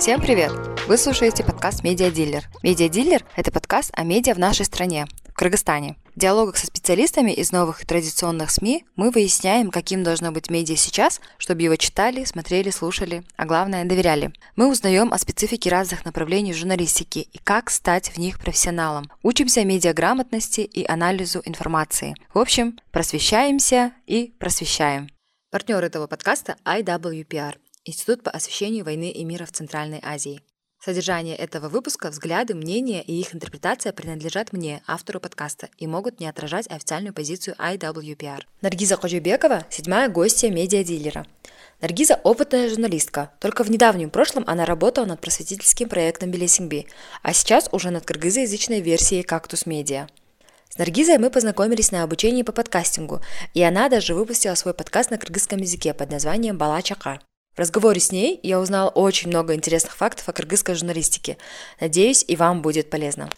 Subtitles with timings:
[0.00, 0.50] Всем привет!
[0.88, 2.48] Вы слушаете подкаст «Медиадиллер».
[2.62, 5.98] «Медиадиллер»— это подкаст о медиа в нашей стране, в Кыргызстане.
[6.16, 10.76] В диалогах со специалистами из новых и традиционных СМИ мы выясняем, каким должно быть медиа
[10.76, 14.32] сейчас, чтобы его читали, смотрели, слушали, а главное– доверяли.
[14.56, 19.10] Мы узнаем о специфике разных направлений журналистики и как стать в них профессионалом.
[19.22, 22.14] Учимся медиаграмотности и анализу информации.
[22.32, 25.10] В общем, просвещаемся и просвещаем.
[25.50, 30.42] Партнер этого подкаста– IWPR– Институт по освещению войны и мира в Центральной Азии.
[30.82, 36.26] Содержание этого выпуска, взгляды, мнения и их интерпретация принадлежат мне, автору подкаста, и могут не
[36.26, 38.42] отражать официальную позицию IWPR.
[38.60, 41.26] Наргиза Ходжибекова– седьмая гостья медиадилера.
[41.80, 43.32] Наргиза– опытная журналистка.
[43.40, 46.86] Только в недавнем прошлом она работала над просветительским проектом Белесингби,
[47.22, 50.06] а сейчас уже над кыргызоязычной версией «Кактус Медиа».
[50.68, 53.20] С Наргизой мы познакомились на обучении по подкастингу,
[53.54, 57.20] и она даже выпустила свой подкаст на кыргызском языке под названием «Бала Чака».
[57.60, 61.36] Разговоре с ней я узнала очень много интересных фактов о кыргызской журналистике.
[61.78, 63.28] Надеюсь, и вам будет полезно.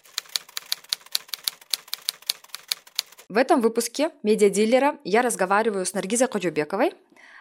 [3.28, 6.92] В этом выпуске медиадилера я разговариваю с Наргизой Коджубековой.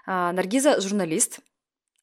[0.07, 1.41] А, Наргиза– журналист,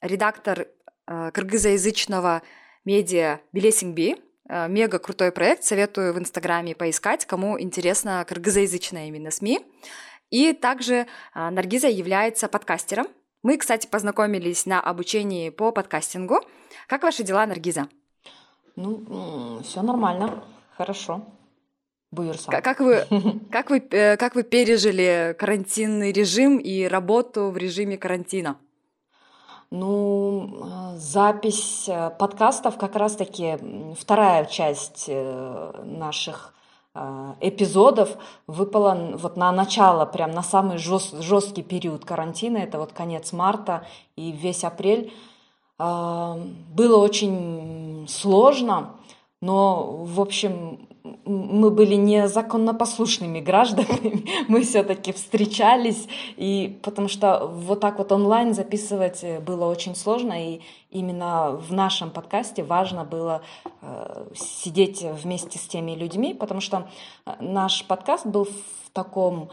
[0.00, 0.68] редактор
[1.06, 2.42] а, кыргызоязычного
[2.84, 4.22] медиа Белесингби.
[4.48, 9.58] А, мега крутой проект, советую в Инстаграме поискать, кому интересно кыргызоязычная именно СМИ.
[10.30, 13.08] И также Наргиза является подкастером,
[13.42, 16.40] мы, кстати, познакомились на обучении по подкастингу.
[16.86, 17.88] Как ваши дела, Наргиза?
[18.76, 20.44] Ну, все нормально,
[20.76, 21.22] хорошо.
[22.10, 22.50] Буйерса.
[22.50, 23.04] Как вы,
[23.50, 28.56] как, вы, э, как вы пережили карантинный режим и работу в режиме карантина?
[29.70, 33.58] Ну, э, запись э, подкастов как раз-таки
[33.98, 36.54] вторая часть наших
[37.40, 43.32] эпизодов выпало вот на начало, прям на самый жест, жесткий период карантина, это вот конец
[43.32, 45.12] марта и весь апрель.
[45.78, 46.38] А,
[46.74, 48.96] было очень сложно,
[49.40, 50.88] но, в общем,
[51.24, 58.54] мы были не законнопослушными гражданами, мы все-таки встречались, и потому что вот так вот онлайн
[58.54, 60.60] записывать было очень сложно, и
[60.90, 63.42] именно в нашем подкасте важно было
[63.82, 66.88] э, сидеть вместе с теми людьми, потому что
[67.26, 69.50] э, наш подкаст был в таком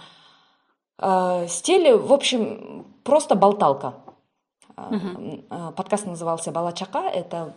[1.00, 3.96] э, стиле, в общем, просто болталка.
[4.78, 5.72] Uh-huh.
[5.74, 7.00] Подкаст назывался «Балачака».
[7.00, 7.54] Это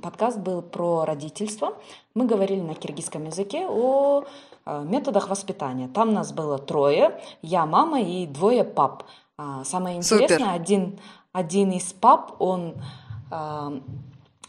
[0.00, 1.74] подкаст был про родительство.
[2.14, 4.24] Мы говорили на киргизском языке о
[4.64, 5.88] э, методах воспитания.
[5.88, 7.20] Там нас было трое.
[7.42, 9.04] Я, мама и двое пап.
[9.36, 10.50] А, самое интересное, Супер.
[10.50, 11.00] один,
[11.32, 12.74] один из пап, он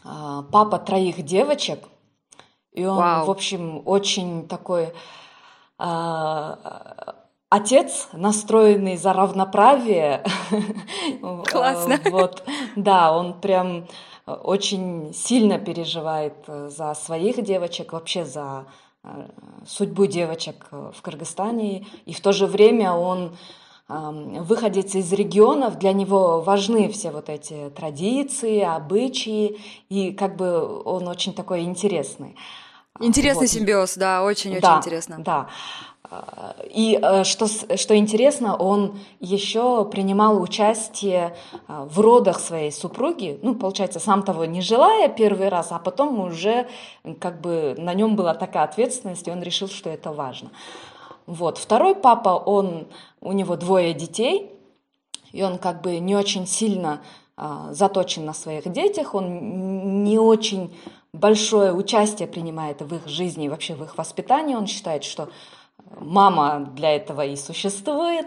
[0.02, 1.88] папа троих девочек.
[2.72, 3.26] И он, Вау.
[3.26, 4.92] в общем, очень такой
[7.54, 10.24] отец, настроенный за равноправие.
[11.46, 12.00] Классно.
[12.10, 12.42] Вот,
[12.74, 13.86] да, он прям
[14.26, 18.64] очень сильно переживает э, за своих девочек, вообще за
[19.02, 19.28] э,
[19.66, 21.86] судьбу девочек э, в Кыргызстане.
[22.06, 23.36] И в то же время он
[23.86, 29.60] выходец из регионов, для него важны все вот эти традиции, обычаи,
[29.90, 32.34] и как бы он очень такой интересный.
[32.98, 33.50] Интересный вот.
[33.50, 35.16] симбиоз, да, очень-очень да, интересно.
[35.18, 35.48] Да.
[36.70, 41.34] И э, что, что интересно, он еще принимал участие
[41.66, 46.20] э, в родах своей супруги, ну, получается, сам того не желая первый раз, а потом
[46.20, 46.68] уже
[47.20, 50.50] как бы на нем была такая ответственность, и он решил, что это важно.
[51.26, 51.58] Вот.
[51.58, 52.86] Второй папа, он,
[53.20, 54.50] у него двое детей,
[55.32, 57.00] и он как бы не очень сильно
[57.36, 60.72] а, заточен на своих детях, он не очень
[61.12, 64.54] большое участие принимает в их жизни вообще в их воспитании.
[64.54, 65.28] Он считает, что
[65.90, 68.26] мама для этого и существует.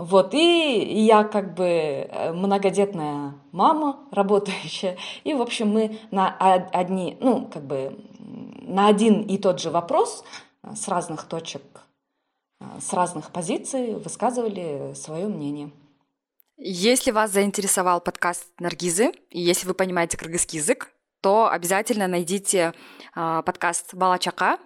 [0.00, 6.34] Вот, и я как бы э, многодетная мама, работающая, и, в общем, мы на
[6.72, 7.98] одни, ну, как бы
[8.62, 10.24] на один и тот же вопрос
[10.62, 11.62] э, с разных точек,
[12.60, 15.70] э, с разных позиций высказывали свое мнение.
[16.56, 22.72] Если вас заинтересовал подкаст Наргизы, и если вы понимаете кыргызский язык, то обязательно найдите
[23.14, 24.58] подкаст Балачака,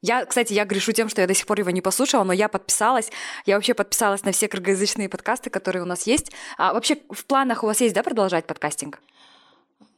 [0.00, 2.48] я, кстати, я грешу тем, что я до сих пор его не послушала, но я
[2.48, 3.10] подписалась.
[3.46, 6.32] Я вообще подписалась на все кыргызоязычные подкасты, которые у нас есть.
[6.56, 9.00] А вообще в планах у вас есть, да, продолжать подкастинг?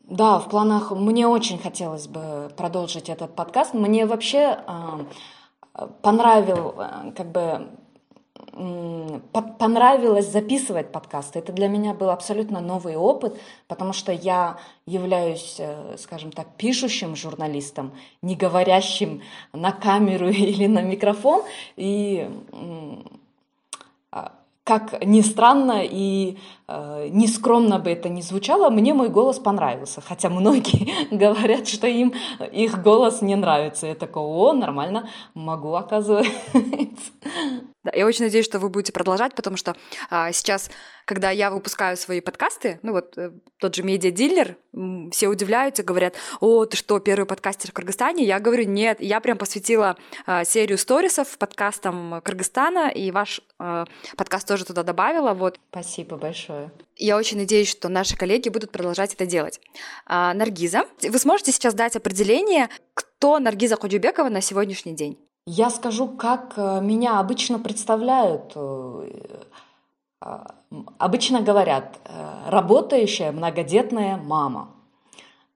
[0.03, 3.75] Да, в планах мне очень хотелось бы продолжить этот подкаст.
[3.75, 7.69] Мне вообще э, понравил, э, как бы
[9.59, 11.39] понравилось записывать подкасты.
[11.39, 17.17] Это для меня был абсолютно новый опыт, потому что я являюсь, э, скажем так, пишущим
[17.17, 17.93] журналистом,
[18.23, 19.23] не говорящим
[19.53, 21.43] на камеру или на микрофон.
[21.77, 22.29] И
[24.13, 24.33] а,
[24.65, 30.01] как ни странно и э, не скромно бы это ни звучало, мне мой голос понравился.
[30.01, 32.13] Хотя многие говорят, что им
[32.53, 33.87] их голос не нравится.
[33.87, 36.31] Я такой, о, нормально, могу, оказывается.
[37.83, 39.75] Да, я очень надеюсь, что вы будете продолжать, потому что
[40.11, 40.71] а, сейчас,
[41.07, 44.57] когда я выпускаю свои подкасты, ну вот э, тот же медиа-дилер,
[45.13, 48.25] все удивляются, говорят, о, ты что, первый подкастер в Кыргызстане?
[48.25, 49.97] Я говорю, нет, я прям посвятила
[50.27, 55.33] а, серию сторисов подкастам Кыргызстана, и ваш а, подкаст тоже туда добавила.
[55.33, 55.59] Вот.
[55.71, 56.71] Спасибо большое.
[56.97, 59.59] Я очень надеюсь, что наши коллеги будут продолжать это делать.
[60.05, 65.19] А, Наргиза, вы сможете сейчас дать определение, кто Наргиза Ходюбекова на сегодняшний день?
[65.47, 68.53] Я скажу, как э, меня обычно представляют.
[68.55, 69.45] Э,
[70.21, 70.55] а,
[70.99, 74.69] обычно говорят, э, работающая многодетная мама.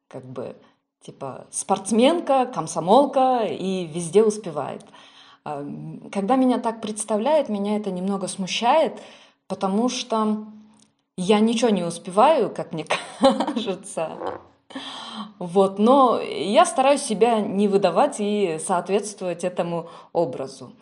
[0.08, 0.56] Как бы,
[1.00, 4.84] типа, спортсменка, комсомолка и везде успевает.
[5.44, 5.64] А,
[6.10, 9.00] когда меня так представляют, меня это немного смущает,
[9.48, 10.46] потому что
[11.18, 12.86] я ничего не успеваю, как мне
[13.20, 14.40] кажется.
[15.38, 20.72] Вот, но я стараюсь себя не выдавать и соответствовать этому образу.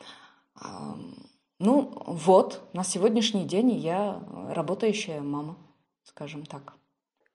[1.59, 5.57] Ну вот, на сегодняшний день я работающая мама,
[6.03, 6.75] скажем так.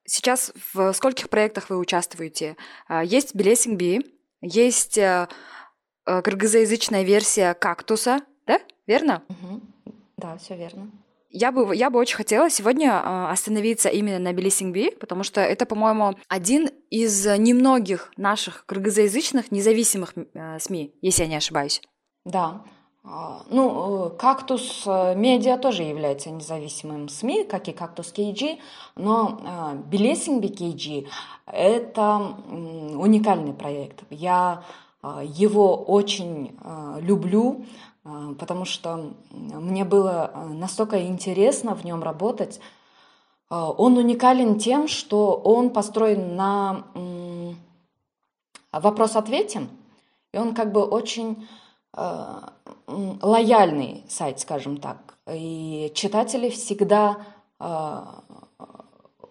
[0.05, 2.55] Сейчас в скольких проектах вы участвуете?
[2.87, 4.05] А, есть Blessing Bee,
[4.41, 5.27] есть э,
[6.05, 8.61] э, кыргызоязычная версия «Кактуса», да?
[8.85, 9.21] Верно?
[9.27, 9.61] Угу.
[10.15, 10.89] Да, все верно.
[11.29, 15.65] Я бы, я бы очень хотела сегодня а, остановиться именно на Белисингби, потому что это,
[15.65, 21.81] по-моему, один из немногих наших кыргызоязычных независимых э, СМИ, если я не ошибаюсь.
[22.23, 22.61] Да.
[23.03, 28.59] А, ну, э, «Кактус э, Медиа» тоже является независимым СМИ, как и «Кактус KG»,
[28.95, 31.07] но «Белесингби KG»—
[31.45, 34.03] это уникальный проект.
[34.09, 34.63] Я
[35.23, 36.57] его очень
[37.01, 37.96] люблю, а,
[38.39, 42.59] потому что мне было а, настолько интересно в нем работать.
[43.49, 46.83] А, он уникален тем, что он построен на
[48.71, 49.67] вопрос-ответе,
[50.33, 51.47] и он как бы очень
[52.85, 55.17] лояльный сайт, скажем так.
[55.31, 57.17] И читатели всегда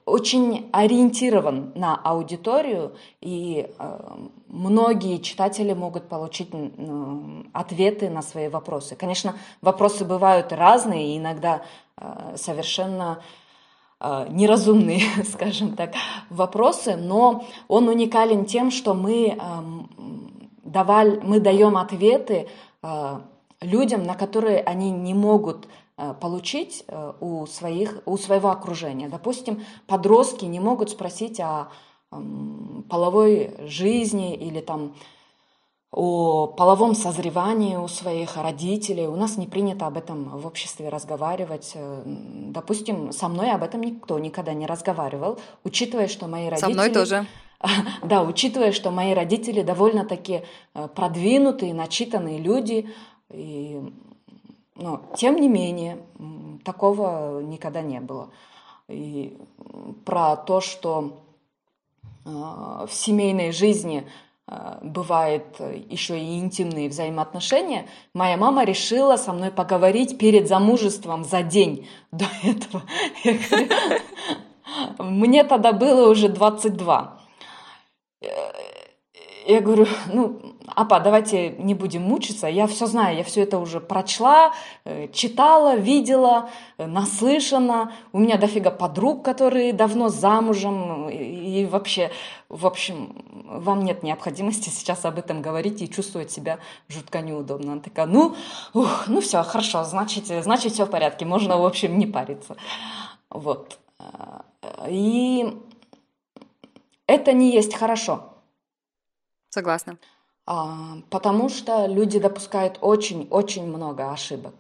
[0.07, 4.17] очень ориентирован на аудиторию, и э,
[4.47, 8.95] многие читатели могут получить э, ответы на свои вопросы.
[8.95, 11.63] Конечно, вопросы бывают разные, и иногда
[11.97, 13.21] э, совершенно
[13.99, 15.95] э, неразумные, скажем так,
[16.31, 19.37] вопросы, но он уникален тем, что мы, э,
[20.63, 22.47] давали, мы даем ответы
[22.81, 23.21] э,
[23.61, 25.67] людям, на которые они не могут
[26.21, 29.09] получить э, у, своих, у своего окружения.
[29.09, 31.69] Допустим, подростки не могут спросить о
[32.89, 34.95] половой жизни или там
[35.91, 39.07] о половом созревании у своих родителей.
[39.07, 41.73] У нас не принято об этом в обществе разговаривать.
[41.75, 46.73] Э, допустим, со мной об этом никто никогда не разговаривал, учитывая, что мои родители...
[46.73, 47.27] Со мной тоже.
[48.05, 50.43] Да, учитывая, что мои родители довольно-таки
[50.95, 52.87] продвинутые, начитанные люди,
[53.33, 53.81] и
[54.77, 55.99] но, тем не менее,
[56.65, 58.31] такого никогда не было.
[58.89, 59.37] И
[60.05, 61.19] про то, что
[62.25, 64.07] э, в семейной жизни
[64.47, 71.43] э, бывает еще и интимные взаимоотношения, моя мама решила со мной поговорить перед замужеством за
[71.43, 72.83] день до этого.
[74.99, 77.21] Мне тогда было уже 22.
[79.47, 83.81] Я говорю, ну, апа, давайте не будем мучиться, я все знаю, я все это уже
[83.81, 84.53] прочла,
[84.85, 92.11] э, читала, видела, э, наслышана, у меня дофига подруг, которые давно замужем, и вообще,
[92.51, 93.17] в общем,
[93.47, 97.73] вам нет необходимости сейчас об этом говорить и чувствовать себя жутко неудобно.
[97.73, 98.37] Она такая, ну,
[98.75, 102.57] ух, ну все, хорошо, значит, значит все в порядке, можно, в общем, не париться.
[103.31, 103.79] Вот.
[104.89, 105.57] И
[107.07, 108.35] это не есть хорошо.
[109.49, 109.97] Согласна.
[110.47, 114.55] А, потому что люди допускают очень-очень много ошибок.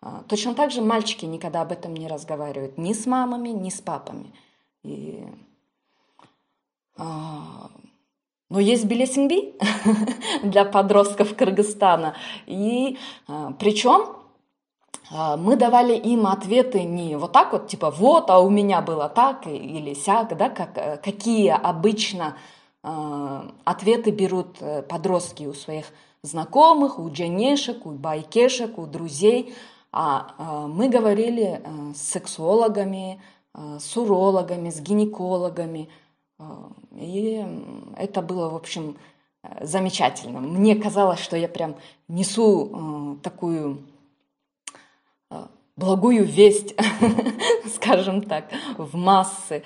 [0.00, 3.80] А, точно так же мальчики никогда об этом не разговаривают ни с мамами, ни с
[3.80, 4.32] папами.
[4.84, 5.24] И,
[6.96, 7.70] а,
[8.50, 9.54] но есть билесинби
[10.44, 12.14] для подростков Кыргызстана.
[12.46, 12.98] И
[13.58, 14.16] причем
[15.10, 19.46] мы давали им ответы не вот так вот, типа вот, а у меня было так
[19.46, 22.36] или сяк, да, как, э, какие обычно
[22.82, 25.86] ответы берут э, подростки у своих
[26.22, 29.54] знакомых, у дженешек, у байкешек, у друзей.
[29.92, 31.62] А э, мы говорили
[31.94, 33.20] с сексологами,
[33.54, 35.90] с урологами, с гинекологами.
[36.92, 37.46] И
[37.98, 38.96] это было, в общем,
[39.60, 40.40] замечательно.
[40.40, 41.76] Мне казалось, что я прям
[42.08, 43.82] несу такую
[45.76, 46.74] благую весть,
[47.74, 49.62] скажем так, в массы.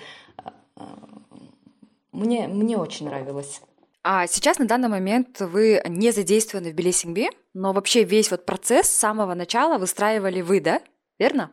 [2.17, 3.61] Мне, мне очень нравилось.
[4.03, 8.87] А сейчас на данный момент вы не задействованы в Белесингби, но вообще весь вот процесс
[8.87, 10.81] с самого начала выстраивали вы, да?
[11.19, 11.51] Верно?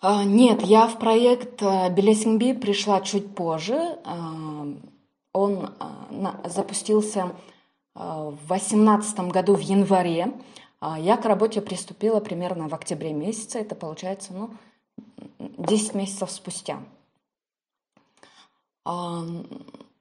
[0.00, 3.98] А, нет, я в проект э, Белесингби пришла чуть позже.
[4.04, 4.66] А,
[5.32, 7.32] он а, запустился
[7.94, 10.34] в 2018 году в январе.
[10.98, 13.58] Я к работе приступила примерно в октябре месяце.
[13.58, 14.50] Это получается, ну,
[15.38, 16.78] 10 месяцев спустя.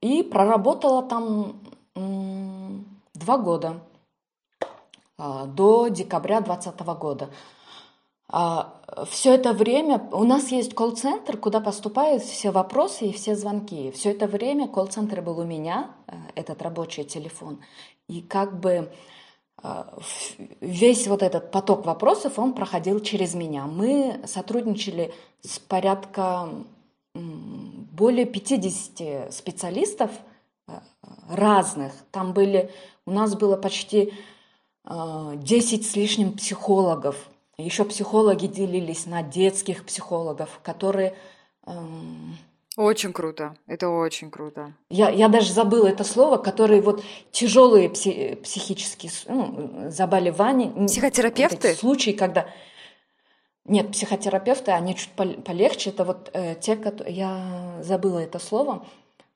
[0.01, 1.59] И проработала там
[1.95, 3.81] два года,
[5.17, 7.29] до декабря 2020 года.
[9.07, 13.91] Все это время у нас есть колл-центр, куда поступают все вопросы и все звонки.
[13.91, 17.59] Все это время колл-центр был у меня, э, этот рабочий телефон.
[18.07, 18.91] И как бы
[19.63, 19.83] э,
[20.59, 23.65] весь вот этот поток вопросов, он проходил через меня.
[23.67, 26.49] Мы сотрудничали с порядка
[27.15, 30.11] более 50 специалистов
[30.67, 30.73] э,
[31.29, 31.93] разных.
[32.11, 32.71] Там были,
[33.05, 34.13] у нас было почти
[34.85, 37.15] 10 э, с лишним психологов.
[37.57, 41.15] Еще психологи делились на детских психологов, которые...
[41.65, 42.37] Эм,
[42.75, 44.73] очень круто, это очень круто.
[44.89, 50.85] Я, я даже забыла это слово, которые вот тяжелые пси, психические ну, заболевания.
[50.85, 51.69] Психотерапевты?
[51.69, 52.47] Вот случаи, когда
[53.65, 55.89] нет, психотерапевты, они чуть полегче.
[55.89, 57.15] Это вот э, те, которые...
[57.15, 58.85] Я забыла это слово.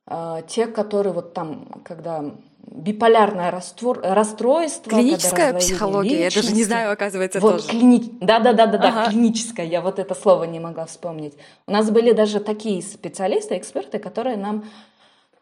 [0.06, 2.26] Э, те, которые вот там, когда
[2.72, 4.92] биполярное раствор, расстройство.
[4.92, 6.38] Клиническая психология, личности.
[6.38, 7.70] я даже не знаю, оказывается, вот, тоже.
[7.70, 8.18] Клини...
[8.22, 9.06] Да, да, да, да, ага.
[9.06, 11.34] да, клиническая, я вот это слово не могла вспомнить.
[11.66, 14.66] У нас были даже такие специалисты, эксперты, которые нам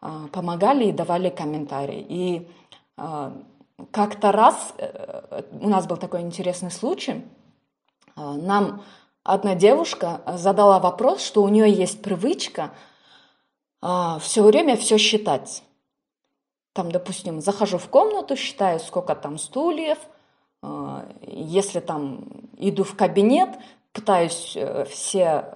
[0.00, 2.06] э, помогали и давали комментарии.
[2.08, 2.48] И
[2.96, 3.30] э,
[3.90, 7.22] как-то раз э, у нас был такой интересный случай,
[8.18, 8.82] нам
[9.22, 12.72] одна девушка задала вопрос, что у нее есть привычка
[13.80, 15.62] а, все время все считать.
[16.72, 19.98] Там, допустим, захожу в комнату, считаю, сколько там стульев,
[20.62, 22.24] а, если там
[22.56, 23.50] иду в кабинет,
[23.92, 25.52] пытаюсь э, все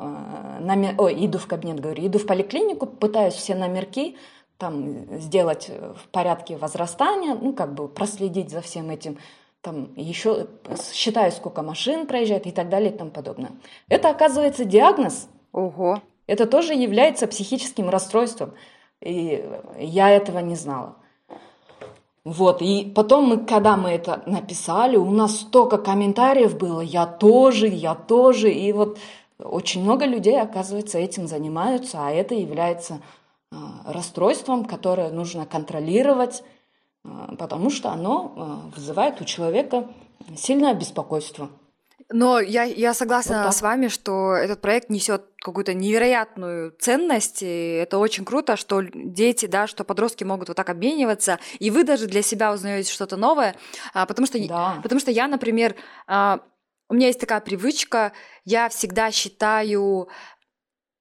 [0.60, 0.94] номер...
[0.98, 4.16] Ой, иду в кабинет, говорю, иду в поликлинику, пытаюсь все номерки
[4.58, 9.18] там сделать в порядке возрастания, ну, как бы проследить за всем этим
[9.62, 10.48] там еще
[10.92, 13.52] считаю, сколько машин проезжает и так далее и тому подобное.
[13.88, 15.28] Это оказывается диагноз.
[15.52, 16.02] Ого.
[16.26, 18.52] Это тоже является психическим расстройством.
[19.00, 19.44] И
[19.78, 20.96] я этого не знала.
[22.24, 27.66] Вот, и потом мы, когда мы это написали, у нас столько комментариев было, я тоже,
[27.66, 28.98] я тоже, и вот
[29.40, 33.00] очень много людей, оказывается, этим занимаются, а это является
[33.50, 36.51] э, расстройством, которое нужно контролировать, а,
[37.38, 39.88] потому что оно а, вызывает у человека
[40.36, 41.48] сильное беспокойство.
[42.10, 47.46] Но я, я согласна вот с вами, что этот проект несет какую-то невероятную ценность, и
[47.46, 52.06] это очень круто, что дети, да, что подростки могут вот так обмениваться, и вы даже
[52.06, 53.56] для себя узнаете что-то новое,
[53.94, 54.78] а, потому что, да.
[54.82, 55.74] потому что я, например,
[56.08, 58.12] у меня есть такая привычка,
[58.44, 60.08] я всегда считаю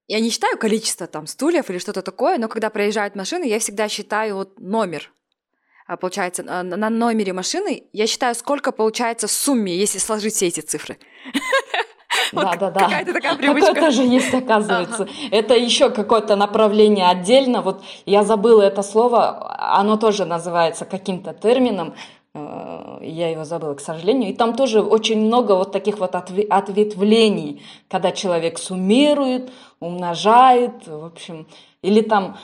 [0.08, 3.88] я не считаю количество там стульев или что-то такое, но когда проезжают машины, я всегда
[3.88, 5.21] считаю вот номер а,
[6.00, 10.98] получается, на номере машины, я считаю, сколько получается в сумме, если сложить все эти цифры.
[12.32, 12.80] Да, да, да.
[12.80, 13.74] Какая-то такая привычка.
[13.74, 15.08] Такое тоже есть, оказывается.
[15.30, 17.62] Это еще какое-то направление отдельно.
[17.62, 21.94] Вот я забыла это слово, оно тоже называется каким-то термином.
[22.34, 24.30] Э, я его забыла, к сожалению.
[24.30, 31.46] И там тоже очень много вот таких вот ответвлений, когда человек суммирует, умножает, в общем,
[31.82, 32.38] или там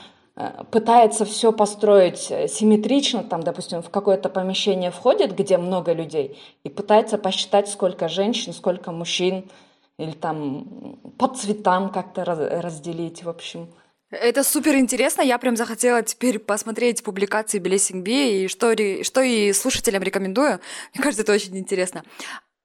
[0.71, 6.69] пытается все построить э, симметрично, там, допустим, в какое-то помещение входит, где много людей, и
[6.69, 9.49] пытается посчитать, сколько женщин, сколько мужчин,
[9.97, 13.67] или там по цветам как-то разделить, в общем.
[14.11, 15.21] Это супер интересно.
[15.21, 20.61] Я прям захотела теперь посмотреть публикации Белесингби, и что, что и слушателям рекомендую.
[20.93, 22.03] Мне кажется, это очень интересно.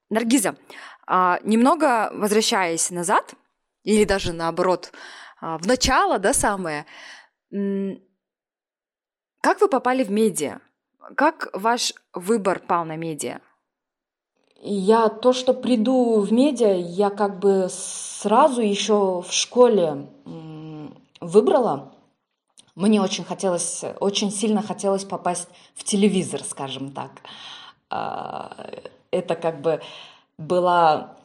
[0.09, 0.55] Наргиза,
[1.05, 3.33] а, немного возвращаясь назад,
[3.83, 4.91] или даже наоборот,
[5.41, 6.85] а, в начало, да, самое,
[9.41, 10.59] как вы попали в медиа?
[11.15, 13.39] Как ваш выбор пал на медиа?
[14.61, 20.07] Я то, что приду в медиа, я как бы сразу еще в школе
[21.21, 21.93] выбрала.
[22.75, 27.11] Мне очень хотелось, очень сильно хотелось попасть в телевизор, скажем так.
[27.89, 28.69] А,
[29.11, 29.81] это как бы
[30.37, 31.15] была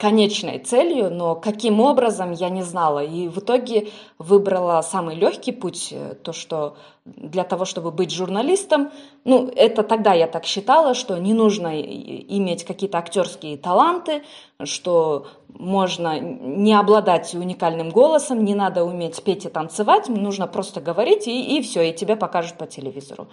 [0.00, 3.04] конечной целью, но каким образом я не знала.
[3.04, 8.90] И в итоге выбрала самый легкий путь, э, то, что для того, чтобы быть журналистом,
[9.24, 14.22] ну, это тогда я так считала, что не нужно иметь какие-то актерские таланты,
[14.64, 21.28] что можно не обладать уникальным голосом, не надо уметь петь и танцевать, нужно просто говорить,
[21.28, 23.28] и, и все, и тебя покажут по телевизору.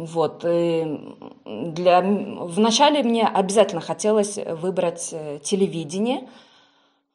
[0.00, 0.46] Вот.
[0.46, 1.14] И
[1.44, 2.00] для...
[2.00, 6.26] Вначале мне обязательно хотелось выбрать э, телевидение,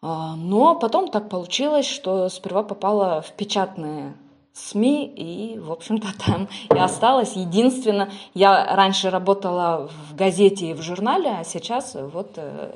[0.04, 4.16] а, но потом так получилось, что сперва попала в печатные
[4.54, 7.36] СМИ, и, в общем-то, там и осталась.
[7.36, 12.76] Единственное, я раньше работала в газете и в журнале, а сейчас вот э,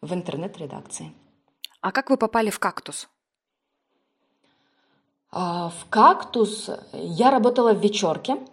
[0.00, 1.12] в интернет-редакции.
[1.80, 3.08] А как вы попали в «Кактус»?
[5.32, 8.36] А, в «Кактус» я работала в вечерке–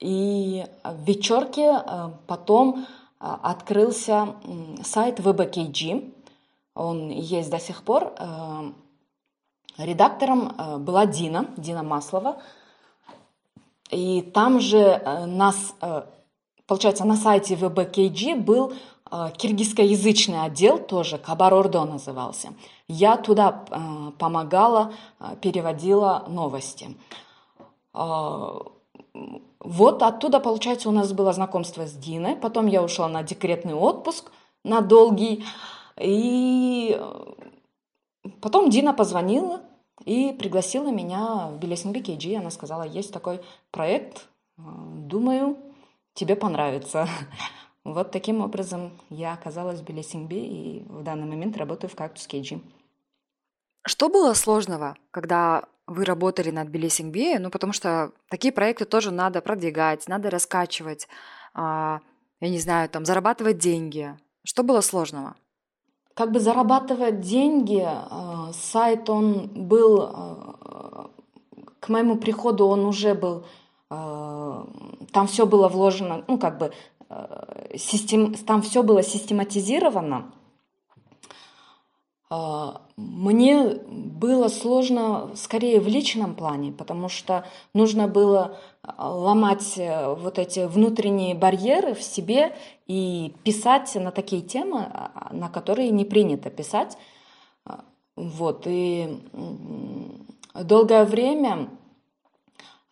[0.00, 2.86] и в вечерке а, потом
[3.18, 4.34] а, открылся
[4.82, 6.14] сайт VBKG.
[6.74, 8.14] Он есть до сих пор.
[9.76, 10.52] Редактором
[10.84, 12.40] была Дина, Дина Маслова.
[13.90, 15.74] И там же нас,
[16.66, 18.72] получается, на сайте VBKG был
[19.36, 22.54] киргизскоязычный отдел, тоже Кабар-Ордо назывался.
[22.88, 23.64] Я туда
[24.18, 24.92] помогала,
[25.42, 26.96] переводила новости.
[27.92, 28.58] А,
[29.60, 32.36] вот оттуда, получается, у нас было знакомство с Диной.
[32.36, 34.30] Потом я ушла на декретный отпуск,
[34.64, 35.44] на долгий.
[35.98, 37.24] И э,
[38.40, 39.60] потом Дина позвонила
[40.04, 42.36] и пригласила меня в Белесинби KG.
[42.36, 44.28] Она сказала, есть такой проект,
[44.58, 45.56] э, думаю,
[46.14, 47.08] тебе понравится.
[47.82, 52.60] Вот таким образом я оказалась в Белесинби и в данный момент работаю в Cactus KG.
[53.86, 59.40] Что было сложного, когда вы работали над Белесингби, ну, потому что такие проекты тоже надо
[59.40, 61.08] продвигать, надо раскачивать,
[61.54, 62.00] а,
[62.40, 64.16] я не знаю, там, зарабатывать деньги.
[64.44, 65.34] Что было сложного?
[66.14, 71.06] Как бы зарабатывать деньги, э, сайт, он был, э,
[71.80, 73.44] к моему приходу он уже был,
[73.88, 76.72] там все было вложено, ну, как бы,
[77.76, 80.39] систем, там все было систематизировано, а,
[82.30, 90.38] мне было сложно скорее в личном плане, потому что нужно было а, ломать э, вот
[90.38, 92.54] эти внутренние барьеры в себе
[92.86, 96.96] и писать на такие темы, а, на которые не принято писать.
[98.14, 99.18] Вот, и
[100.54, 101.68] долгое время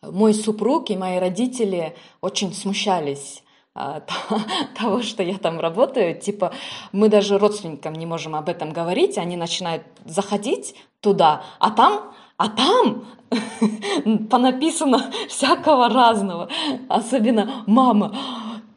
[0.03, 3.48] мой супруг и мои родители очень смущались а,
[4.79, 6.19] того, что я там работаю.
[6.19, 6.53] Типа,
[6.93, 12.49] мы даже родственникам не можем об этом говорить, они начинают заходить туда, а там, а
[12.49, 13.07] там
[14.31, 16.49] понаписано всякого разного.
[16.89, 18.17] Особенно мама,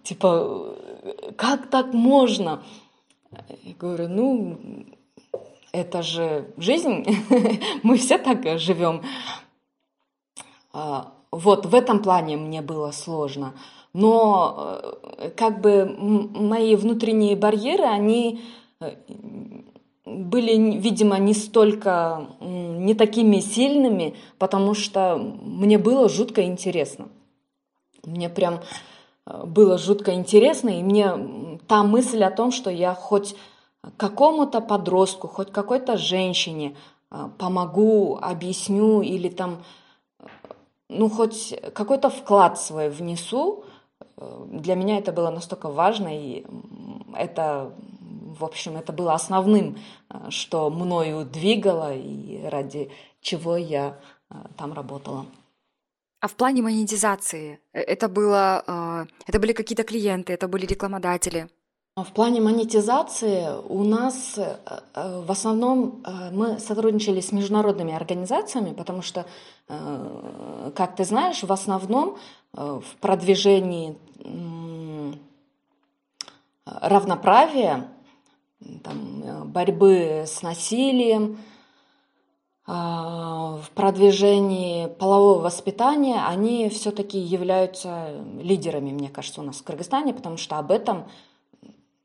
[0.03, 0.75] типа,
[1.35, 2.61] как так можно?
[3.63, 4.59] Я говорю, ну,
[5.71, 7.05] это же жизнь,
[7.83, 9.01] мы все так живем.
[10.73, 13.53] А, вот в этом плане мне было сложно
[13.93, 14.79] но
[15.17, 18.41] э, как бы мои внутренние барьеры, они
[18.79, 18.95] э,
[20.05, 27.09] были, видимо, не столько, не такими сильными, потому что мне было жутко интересно.
[28.05, 28.61] Мне прям
[29.25, 33.35] э, было жутко интересно, и мне та мысль о том, что я хоть
[33.97, 36.75] какому-то подростку, хоть какой-то женщине
[37.37, 39.63] помогу, объясню или там,
[40.87, 43.65] ну, хоть какой-то вклад свой внесу,
[44.47, 46.45] для меня это было настолько важно, и
[47.15, 47.73] это,
[48.39, 49.77] в общем, это было основным,
[50.09, 55.25] э, что мною двигало и ради чего я э, там работала.
[56.19, 61.49] А в плане монетизации э, это было, это были какие-то клиенты, это были рекламодатели?
[61.97, 64.39] В плане монетизации у нас
[64.95, 66.01] в основном
[66.31, 69.25] мы сотрудничали с международными организациями, потому что,
[69.67, 72.17] как ты знаешь, в основном
[72.53, 73.97] в продвижении
[76.65, 77.89] равноправия,
[78.83, 81.39] там, борьбы с насилием,
[82.67, 90.13] а, в продвижении полового воспитания, они все-таки являются лидерами, мне кажется, у нас в Кыргызстане,
[90.13, 91.05] потому что об этом,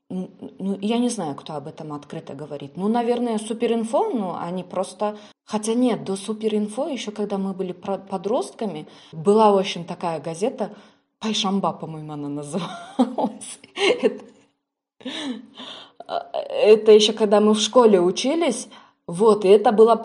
[0.09, 2.77] ну, я не знаю, кто об этом открыто говорит.
[2.77, 5.17] Ну, наверное, Суперинфо, ну, они просто...
[5.45, 10.71] Хотя нет, до Суперинфо, еще когда мы были подростками, была, общем, такая газета
[11.19, 13.59] Пайшамба, по-моему, она называлась.
[14.03, 14.25] Это,
[16.09, 18.69] это еще когда мы в школе учились.
[19.07, 20.05] Вот, и это было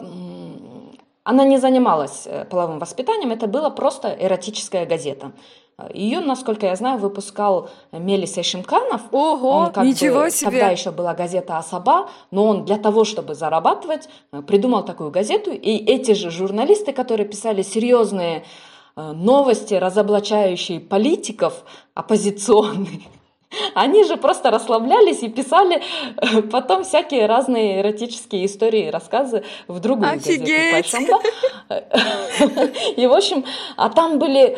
[1.23, 5.31] она не занималась э, половым воспитанием, это была просто эротическая газета.
[5.93, 9.01] Ее, насколько я знаю, выпускал Мелис Эшимканов.
[9.11, 10.51] Ого, он как ничего бы, себе!
[10.51, 15.51] Тогда еще была газета «Асаба», но он для того, чтобы зарабатывать, э, придумал такую газету.
[15.51, 18.43] И эти же журналисты, которые писали серьезные
[18.95, 23.01] э, новости, разоблачающие политиков оппозиционные,
[23.73, 25.81] они же просто расслаблялись и писали
[26.17, 30.91] э, потом всякие разные эротические истории, рассказы в другую Офигеть!
[30.91, 31.19] газету.
[32.97, 33.45] И, в общем,
[33.77, 34.57] а там были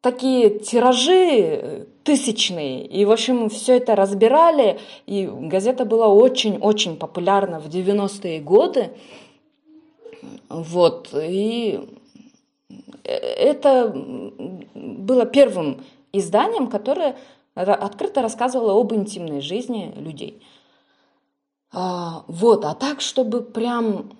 [0.00, 2.86] такие тиражи э, тысячные.
[2.86, 4.78] И, в общем, все это разбирали.
[5.06, 8.90] И газета была очень-очень популярна в 90-е годы.
[10.48, 11.10] Вот.
[11.14, 11.80] И
[13.04, 13.92] э, это
[14.74, 17.16] было первым изданием, которое
[17.62, 20.42] открыто рассказывало об интимной жизни людей.
[21.72, 24.10] А, вот, а так, чтобы прям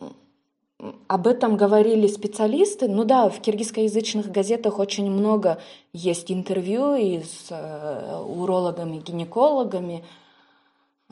[1.09, 2.88] об этом говорили специалисты.
[2.88, 5.61] Ну да, в киргизскоязычных газетах очень много
[5.92, 10.05] есть интервью и с э, урологами, гинекологами.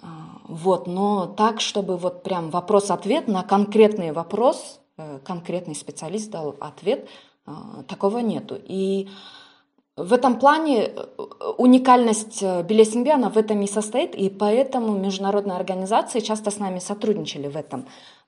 [0.02, 0.06] А,
[0.44, 7.08] вот, но так, чтобы вот прям вопрос-ответ на конкретный вопрос, э, конкретный специалист дал ответ,
[7.46, 7.52] э,
[7.88, 8.56] такого нету.
[8.62, 9.08] И
[9.96, 10.92] в этом плане
[11.56, 17.48] уникальность Белесинби, она в этом и состоит, и поэтому международные организации часто с нами сотрудничали
[17.48, 17.86] в этом.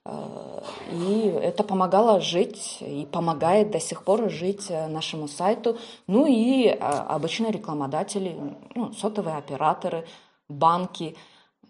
[0.09, 5.76] Э, и это помогало жить и помогает до сих пор жить э, нашему сайту.
[6.07, 8.37] Ну и э, обычные рекламодатели,
[8.74, 10.07] ну, сотовые операторы,
[10.48, 11.16] банки.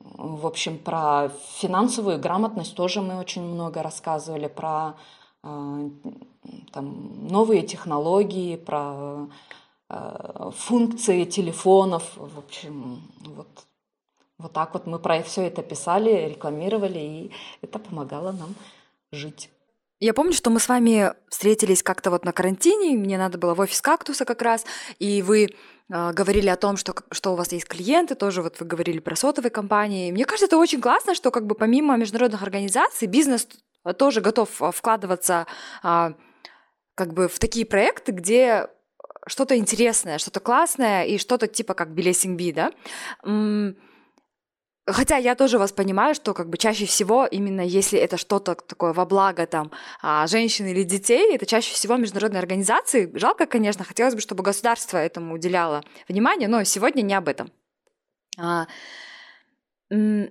[0.00, 4.94] В общем, про финансовую грамотность тоже мы очень много рассказывали, про
[5.42, 9.28] там, новые технологии, про
[9.88, 12.04] функции телефонов.
[12.16, 13.48] В общем, вот
[14.38, 18.54] вот так вот мы про все это писали, рекламировали, и это помогало нам
[19.10, 19.50] жить.
[20.00, 23.60] Я помню, что мы с вами встретились как-то вот на карантине, мне надо было в
[23.60, 24.64] офис кактуса как раз,
[25.00, 28.66] и вы э, говорили о том, что, что у вас есть клиенты, тоже вот вы
[28.66, 30.12] говорили про сотовые компании.
[30.12, 33.48] Мне кажется, это очень классно, что как бы помимо международных организаций бизнес
[33.96, 35.48] тоже готов вкладываться
[35.82, 36.12] э,
[36.94, 38.68] как бы в такие проекты, где
[39.28, 42.72] что-то интересное, что-то классное и что-то типа как Билесинг Би, да?
[44.90, 48.94] Хотя я тоже вас понимаю, что как бы чаще всего именно если это что-то такое
[48.94, 53.10] во благо там а, женщин или детей, это чаще всего международные организации.
[53.14, 57.52] Жалко, конечно, хотелось бы, чтобы государство этому уделяло внимание, но сегодня не об этом.
[58.38, 58.66] А,
[59.90, 60.30] э,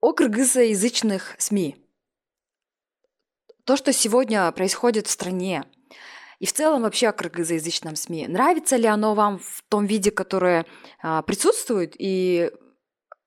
[0.00, 1.76] о кыргызоязычных СМИ.
[3.64, 5.64] То, что сегодня происходит в стране,
[6.40, 8.26] и в целом вообще о кыргызоязычном СМИ.
[8.26, 10.64] Нравится ли оно вам в том виде, которое
[11.02, 12.50] а, присутствует, и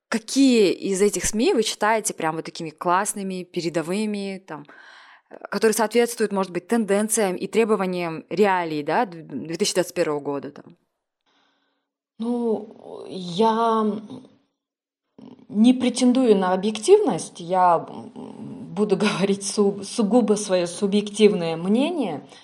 [0.10, 4.66] какие из этих СМИ вы считаете прям вот такими классными, передовыми, там,
[5.52, 10.52] которые соответствуют, может быть, тенденциям и требованиям реалий да, 2021 года?
[10.52, 10.76] Там?
[12.18, 13.86] Ну, я
[15.50, 22.28] не претендую на объективность, я буду говорить су- сугубо свое субъективное мнение–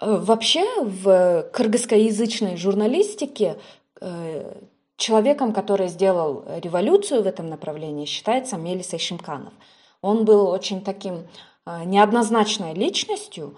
[0.00, 3.58] вообще в кыргызскоязычной журналистике
[4.00, 4.54] э,
[4.96, 9.52] человеком, который сделал революцию в этом направлении, считается Мелис Шимканов.
[10.00, 11.28] Он был очень таким
[11.66, 13.56] э, неоднозначной личностью.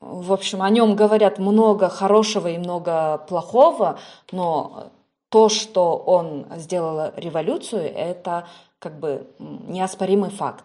[0.00, 3.98] В общем, о нем говорят много хорошего и много плохого,
[4.32, 4.90] но
[5.28, 8.46] то, что он сделал революцию, это
[8.84, 10.64] как бы неоспоримый факт.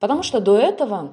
[0.00, 1.12] Потому что до этого,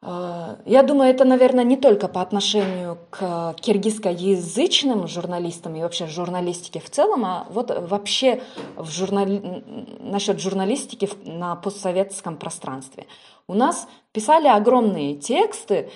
[0.00, 6.78] э, я думаю, это, наверное, не только по отношению к киргизскоязычным журналистам и вообще журналистике
[6.78, 8.40] в целом, а вот вообще
[8.76, 9.64] в журнали...
[9.98, 13.08] насчет журналистики на постсоветском пространстве.
[13.48, 15.90] У нас писали огромные тексты,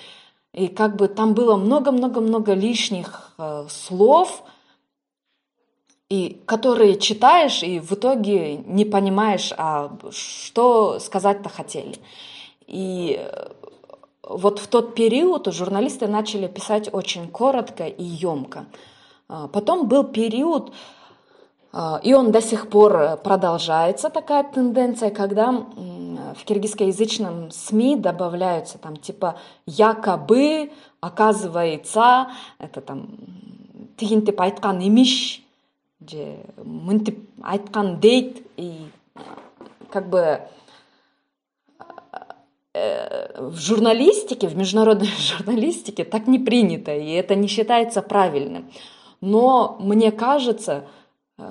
[0.53, 4.43] и как бы там было много-много-много лишних э, слов,
[6.11, 11.95] и которые читаешь, и в итоге не понимаешь, а что сказать-то хотели.
[12.67, 13.47] И э,
[14.21, 18.65] вот в тот период журналисты начали писать очень коротко и емко.
[19.29, 20.73] А потом был период,
[21.71, 25.65] а, и он до сих пор продолжается, такая тенденция, когда
[26.35, 32.27] в киргизскоязычном СМИ добавляются там типа якобы, оказывается,
[32.59, 33.07] это там
[33.95, 35.40] тигинтип айткан имиш,
[36.09, 38.87] же мынтип айткан дейт и
[39.89, 40.41] как бы
[42.73, 48.71] э, в журналистике, в международной журналистике так не принято, и это не считается правильным.
[49.21, 50.87] Но мне кажется,
[51.37, 51.43] э,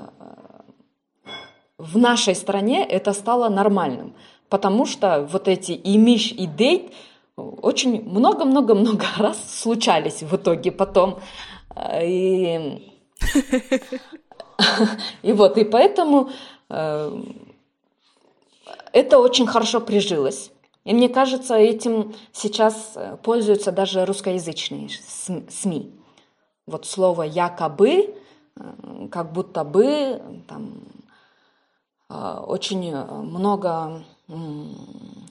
[1.79, 4.15] в нашей стране это стало нормальным,
[4.49, 6.93] потому что вот эти имиш и дейт
[7.37, 11.21] очень много-много-много раз случались в итоге потом.
[12.03, 12.83] И,
[15.23, 16.31] и вот, и поэтому
[16.69, 17.23] э,
[18.93, 20.51] это очень хорошо прижилось.
[20.85, 24.89] И мне кажется, этим сейчас пользуются даже русскоязычные
[25.49, 25.93] СМИ.
[26.67, 28.15] Вот слово «якобы»,
[28.57, 30.83] э, как будто бы, там,
[32.09, 34.03] э, очень много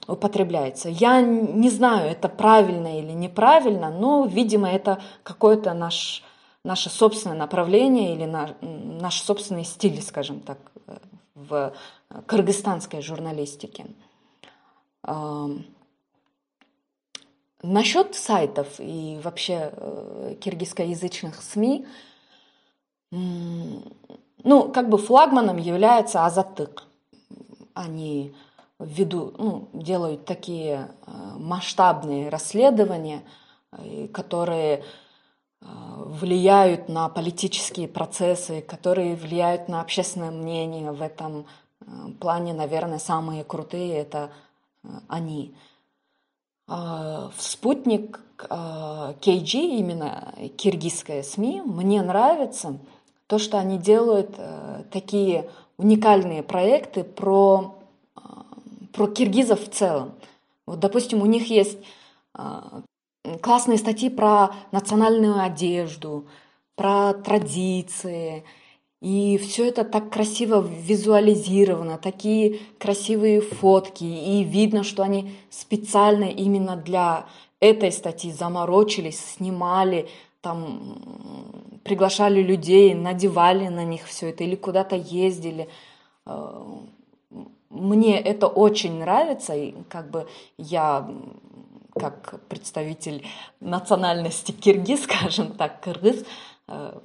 [0.08, 0.90] употребляется.
[0.90, 6.24] Я не знаю, это правильно или неправильно, но, видимо, это какое-то наш,
[6.64, 10.58] наше собственное направление или наш, наш собственный стиль, скажем так,
[11.36, 11.74] в
[12.26, 13.88] кыргызстанской журналистике.
[17.62, 21.86] Насчет сайтов и вообще э, киргизскоязычных СМИ,
[23.12, 26.86] ну, как бы флагманом является Азатык.
[27.74, 28.34] Они
[28.80, 33.24] ввиду, ну, делают такие э, масштабные расследования,
[33.74, 34.86] э, которые
[35.62, 40.92] влияют на политические процессы, которые влияют на общественное мнение.
[40.92, 41.46] В этом
[42.20, 44.32] плане, наверное, самые крутые это
[45.08, 45.54] они.
[46.68, 52.78] А, в спутник KG, а, именно киргизская СМИ, мне нравится
[53.28, 54.40] то, что они делают
[54.92, 57.76] такие уникальные проекты про,
[58.16, 58.46] а,
[58.94, 60.14] про киргизов в целом.
[60.66, 61.80] Вот, допустим, у них есть
[63.42, 66.28] классные статьи про национальную одежду,
[66.76, 68.44] про традиции–
[69.02, 76.76] и все это так красиво визуализировано, такие красивые фотки, и видно, что они специально именно
[76.76, 77.26] для
[77.62, 80.10] этой статьи заморочились, снимали,
[80.42, 85.70] там приглашали людей, надевали на них все это или куда-то ездили.
[86.26, 86.62] Э,
[87.70, 90.28] мне это очень нравится, и как бы
[90.58, 91.10] я
[91.94, 93.26] как представитель
[93.60, 96.26] национальности киргиз, скажем так, кыргыз,
[96.68, 97.00] э,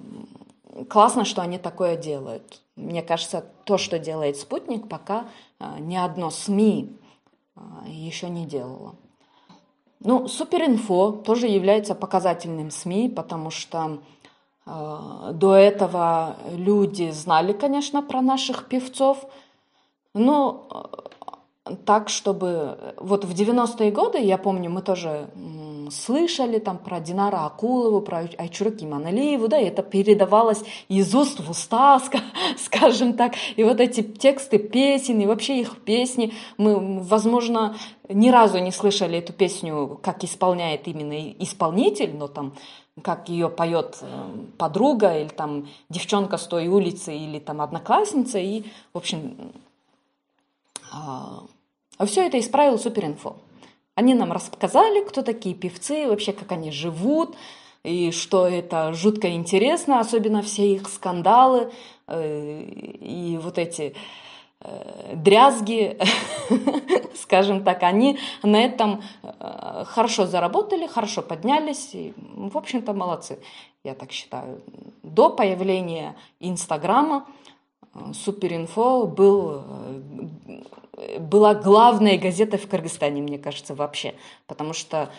[0.89, 2.61] классно, что они такое делают.
[2.77, 5.27] Мне кажется, то, что делает спутник, пока
[5.61, 6.97] а, ни одно СМИ
[7.55, 8.97] а, еще не делало.
[10.01, 14.01] Ну, Суперинфо тоже является показательным СМИ, потому что
[14.67, 19.25] э, до этого люди знали, конечно, про наших певцов,
[20.13, 20.91] но
[21.85, 22.95] так, чтобы...
[22.99, 25.29] Вот в 90-е годы, я помню, мы тоже
[25.91, 31.51] слышали там про Динара Акулову, про Айчуру Киманалиеву, да, и это передавалось из уст в
[31.51, 32.01] уста,
[32.59, 33.35] скажем так.
[33.57, 37.77] И вот эти тексты песен, и вообще их песни, мы, возможно,
[38.09, 42.55] ни разу не слышали эту песню, как исполняет именно исполнитель, но там
[43.03, 44.07] как ее поет э,
[44.57, 48.39] подруга или там девчонка с той улицы или там одноклассница.
[48.39, 49.53] И, в общем,
[51.99, 53.37] а, все это исправил Суперинфо.
[53.95, 57.37] Они нам рассказали, кто такие певцы, вообще как они живут,
[57.85, 61.71] и что это жутко интересно, особенно все их скандалы
[62.09, 63.95] э, и вот эти
[64.61, 65.99] э, дрязги,
[67.15, 73.39] скажем так, они на этом э, хорошо заработали, хорошо поднялись, и, в общем-то, молодцы,
[73.85, 74.63] я так считаю.
[75.03, 77.27] До появления Инстаграма
[78.13, 79.63] Суперинфо был
[81.19, 84.15] была главной газетой в Кыргызстане, мне кажется, вообще.
[84.47, 85.11] Потому что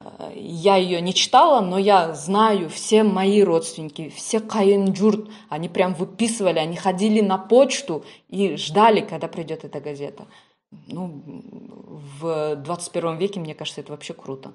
[0.00, 5.94] э, я ее не читала, но я знаю, все мои родственники, все каинджурт, они прям
[5.94, 10.26] выписывали, они ходили на почту и ждали, когда придет эта газета.
[10.88, 11.22] Ну,
[12.18, 14.52] в 21 веке, мне кажется, это вообще круто,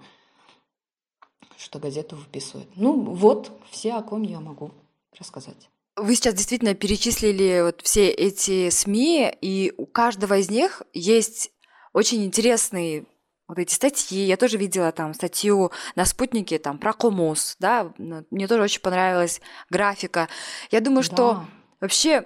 [1.57, 2.69] что газету выписывают.
[2.75, 4.71] Ну, вот, все, о ком я могу
[5.17, 5.69] рассказать.
[5.99, 11.51] Вы сейчас действительно перечислили вот все эти СМИ, и у каждого из них есть
[11.93, 13.05] очень интересные
[13.47, 14.23] вот эти статьи.
[14.23, 19.41] Я тоже видела там статью на спутнике там про Комус, да, мне тоже очень понравилась
[19.69, 20.29] графика.
[20.71, 21.03] Я думаю, да.
[21.03, 21.45] что
[21.81, 22.25] вообще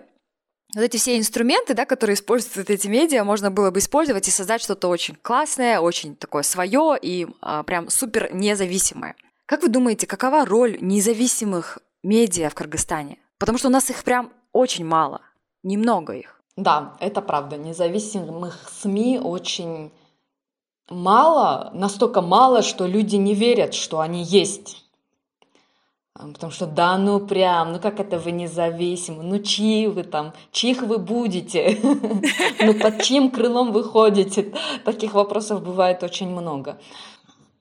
[0.75, 4.61] вот эти все инструменты, да, которые используют эти медиа, можно было бы использовать и создать
[4.61, 9.15] что-то очень классное, очень такое свое и а, прям супер независимое.
[9.45, 13.22] Как вы думаете, какова роль независимых медиа в Кыргызстане?
[13.43, 15.19] Потому что у нас их прям очень мало,
[15.63, 16.39] немного их.
[16.55, 17.57] Да, это правда.
[17.57, 19.91] Независимых СМИ очень
[20.89, 24.85] мало, настолько мало, что люди не верят, что они есть.
[26.13, 30.81] Потому что да, ну прям, ну как это вы независимы, ну чьи вы там, чьих
[30.81, 31.77] вы будете,
[32.61, 34.53] ну под чьим крылом вы ходите.
[34.85, 36.79] Таких вопросов бывает очень много.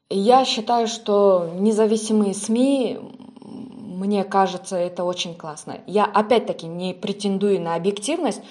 [0.09, 3.01] Я считаю, что независимые СМИ
[4.03, 5.81] мне кажется, это очень классно.
[5.87, 8.43] Я опять-таки не претендую на объективность,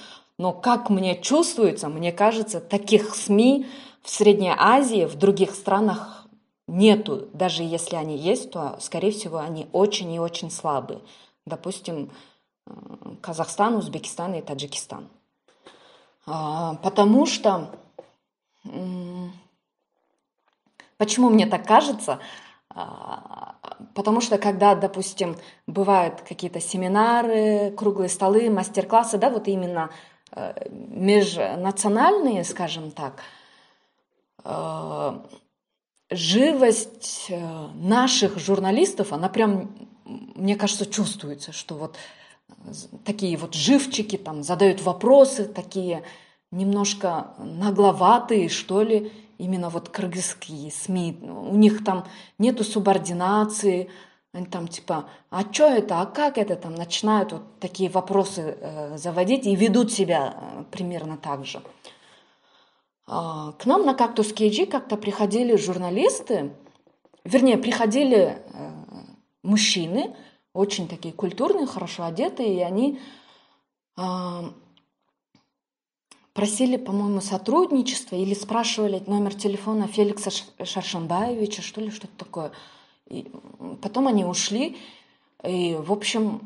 [0.41, 3.67] Но как мне чувствуется, мне кажется, таких СМИ
[4.01, 6.25] в Средней Азии, в других странах
[6.65, 7.27] нету.
[7.33, 11.01] Даже если они есть, то, скорее всего, они очень и очень слабые.
[11.45, 12.09] Допустим,
[13.21, 15.09] Казахстан, Узбекистан и Таджикистан.
[16.25, 17.69] А, потому что...
[20.97, 22.17] Почему мне так кажется?
[23.93, 29.89] Потому что когда, допустим, бывают какие-то семинары, круглые столы, мастер-классы, да, вот именно
[30.31, 33.21] э, межнациональные, скажем так,
[34.43, 35.19] э,
[36.09, 39.71] живость э, наших журналистов, она прям,
[40.05, 41.97] мне кажется, чувствуется, что вот
[43.05, 46.03] такие вот живчики там задают вопросы, такие
[46.51, 52.05] немножко нагловатые, что ли, именно вот кыргызские СМИ, у них там
[52.37, 53.89] нету субординации,
[54.33, 58.97] они там типа, а что это, а как это, там начинают вот такие вопросы э,
[58.97, 61.61] заводить и ведут себя э, примерно так же.
[63.07, 66.53] Э, к нам на Кактус KG как-то приходили журналисты,
[67.25, 68.71] вернее, приходили э,
[69.43, 70.15] мужчины,
[70.53, 72.99] очень такие культурные, хорошо одетые, и они
[73.97, 74.01] э,
[76.33, 80.31] просили, по-моему, сотрудничество или спрашивали номер телефона Феликса
[80.63, 82.51] Шаршанбаевича, что ли, что-то такое.
[83.07, 83.29] И
[83.81, 84.77] потом они ушли,
[85.43, 86.41] и, в общем,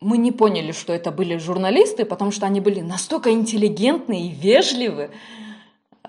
[0.00, 5.10] мы не поняли, что это были журналисты, потому что они были настолько интеллигентны и вежливы,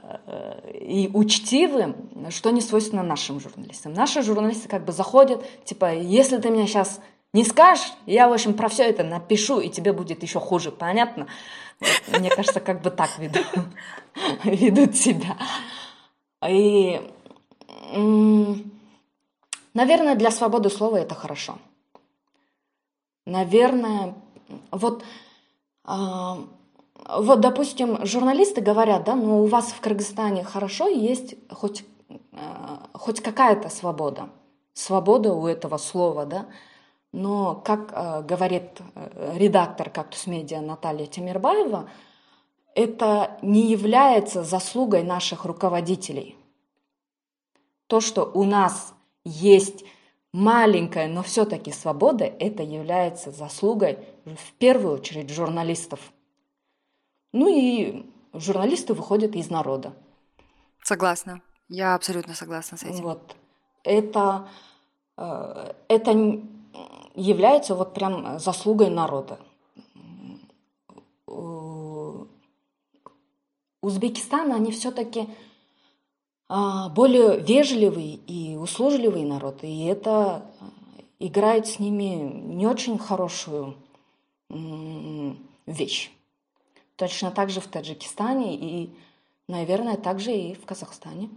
[0.04, 1.96] э, и учтивы,
[2.30, 3.94] что не свойственно нашим журналистам.
[3.94, 7.00] Наши журналисты как бы заходят, типа, если ты меня сейчас
[7.34, 11.28] не скажешь, я, в общем, про все это напишу, и тебе будет еще хуже, понятно?
[11.80, 13.46] Вот, мне кажется, как бы так ведут,
[14.44, 15.38] ведут себя.
[16.48, 17.00] И,
[19.74, 21.60] наверное, для свободы слова это хорошо.
[23.26, 24.16] Наверное,
[24.72, 25.04] вот,
[25.84, 26.40] а,
[27.08, 31.86] вот, допустим, журналисты говорят, да, ну у вас в Кыргызстане хорошо, есть хоть,
[32.34, 34.30] а, хоть какая-то свобода.
[34.74, 36.48] Свобода у этого слова, да.
[37.12, 41.90] Но, как э, говорит э, редактор «Кактус Медиа» Наталья Тимирбаева,
[42.76, 46.38] это не является заслугой наших руководителей.
[47.88, 48.94] То, что у нас
[49.26, 49.84] есть
[50.32, 56.00] маленькая, но все-таки свобода, это является заслугой в первую очередь журналистов.
[57.34, 59.94] Ну и журналисты выходят из народа.
[60.84, 61.42] Согласна.
[61.68, 63.04] Я абсолютно согласна с этим.
[63.04, 63.36] Вот.
[63.84, 64.48] Это,
[65.18, 66.14] э, это
[67.16, 69.40] является вот прям заслугой народа.
[73.82, 75.28] Узбекистан, они все-таки
[76.50, 80.46] а, более вежливый и услужливый народ, и это
[81.20, 83.76] играет с ними не очень хорошую
[85.68, 86.12] вещь.
[86.96, 88.90] Точно так же в Таджикистане и,
[89.48, 91.30] наверное, также и в Казахстане.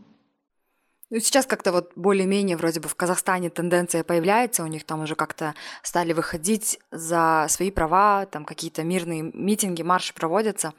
[1.12, 5.14] Ну, сейчас как-то вот более-менее вроде бы в Казахстане тенденция появляется, у них там уже
[5.14, 10.72] как-то стали выходить за свои права, там какие-то мирные митинги, марши проводятся.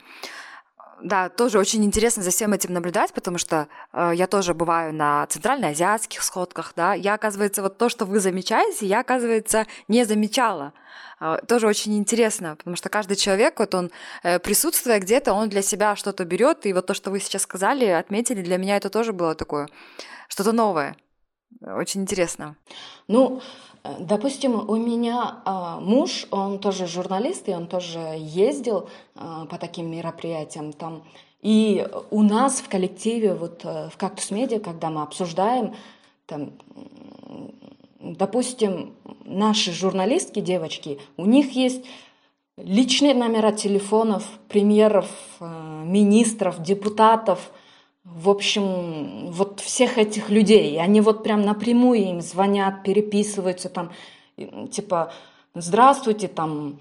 [1.02, 5.26] Да, тоже очень интересно за всем этим наблюдать, потому что э, я тоже бываю на
[5.26, 10.72] центральноазиатских сходках, да, я, оказывается, вот то, что вы замечаете, я, оказывается, не замечала.
[11.20, 13.90] Э, тоже очень интересно, потому что каждый человек, вот он,
[14.22, 17.86] э, присутствуя где-то, он для себя что-то берет, и вот то, что вы сейчас сказали,
[17.86, 19.68] отметили, для меня это тоже было такое
[20.28, 20.96] что-то новое.
[21.60, 22.56] Очень интересно.
[23.08, 23.42] Ну,
[23.98, 29.90] допустим, у меня э, муж, он тоже журналист, и он тоже ездил э, по таким
[29.90, 31.02] мероприятиям там.
[31.42, 35.74] И у нас в коллективе, вот э, в Кактус Медиа, когда мы обсуждаем,
[36.26, 36.52] там,
[38.00, 38.94] допустим,
[39.24, 41.84] наши журналистки, девочки, у них есть
[42.56, 47.50] личные номера телефонов премьеров, э, министров, депутатов–
[48.04, 50.80] в общем, вот всех этих людей.
[50.80, 53.90] Они вот прям напрямую им звонят, переписываются там,
[54.70, 55.12] типа,
[55.54, 56.80] здравствуйте, там,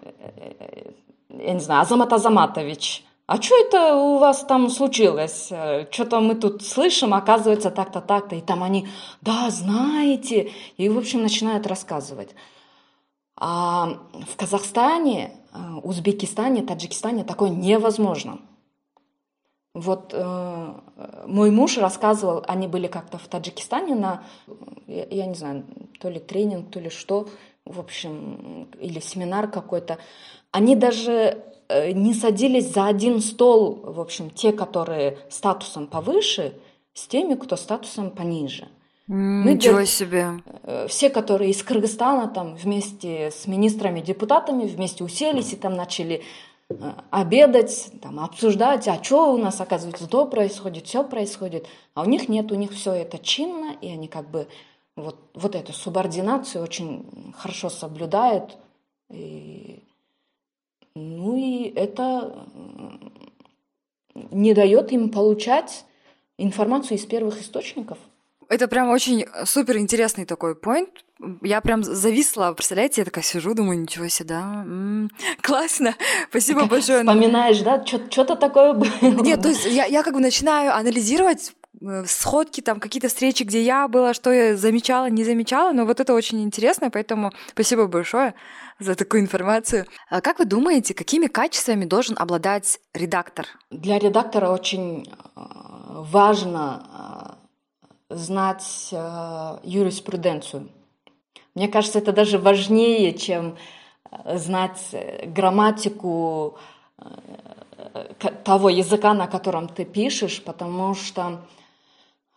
[0.00, 0.92] э,
[1.30, 5.50] я не знаю, Азамат Азаматович, а что это у вас там случилось?
[5.90, 8.36] Что-то мы тут слышим, оказывается, так-то, так-то.
[8.36, 8.88] И там они,
[9.20, 10.52] да, знаете.
[10.76, 12.34] И, в общем, начинают рассказывать.
[13.36, 18.38] А в Казахстане, э, Узбекистане, Таджикистане такое невозможно.
[19.74, 20.74] Вот э,
[21.26, 24.22] мой муж рассказывал, они были как-то в Таджикистане на,
[24.86, 25.64] я, я не знаю,
[25.98, 27.28] то ли тренинг, то ли что,
[27.64, 29.96] в общем, или семинар какой-то.
[30.50, 36.52] Они даже э, не садились за один стол, в общем, те, которые статусом повыше,
[36.92, 38.68] с теми, кто статусом пониже.
[39.06, 39.86] Мы Ничего дел...
[39.86, 40.26] себе.
[40.64, 46.22] Э, все, которые из Кыргызстана, там вместе с министрами, депутатами, вместе уселись и там начали
[47.10, 51.66] обедать, там, обсуждать, а что у нас, оказывается, то происходит, все происходит.
[51.94, 54.48] А у них нет, у них все это чинно, и они как бы
[54.96, 58.56] вот, вот эту субординацию очень хорошо соблюдают.
[59.10, 59.82] И,
[60.94, 62.46] ну и это
[64.14, 65.84] не дает им получать
[66.38, 67.98] информацию из первых источников.
[68.52, 70.90] Это прям очень супер интересный такой point.
[71.42, 75.94] Я прям зависла, представляете, я такая сижу, думаю, ничего себе, да, м-м, классно,
[76.28, 77.00] спасибо большое.
[77.00, 79.22] Вспоминаешь, да, что-то такое было.
[79.22, 83.62] Нет, то есть я, я как бы начинаю анализировать Э, сходки, там какие-то встречи, где
[83.62, 88.34] я была, что я замечала, не замечала, но вот это очень интересно, поэтому спасибо большое
[88.78, 89.86] за такую информацию.
[90.10, 93.46] А как вы думаете, какими качествами должен обладать редактор?
[93.70, 95.40] Для редактора очень э,
[95.90, 97.41] важно э,
[98.14, 98.88] знать
[99.62, 100.68] юриспруденцию.
[101.54, 103.56] Мне кажется, это даже важнее, чем
[104.24, 104.94] знать
[105.24, 106.56] грамматику
[108.44, 111.40] того языка, на котором ты пишешь, потому что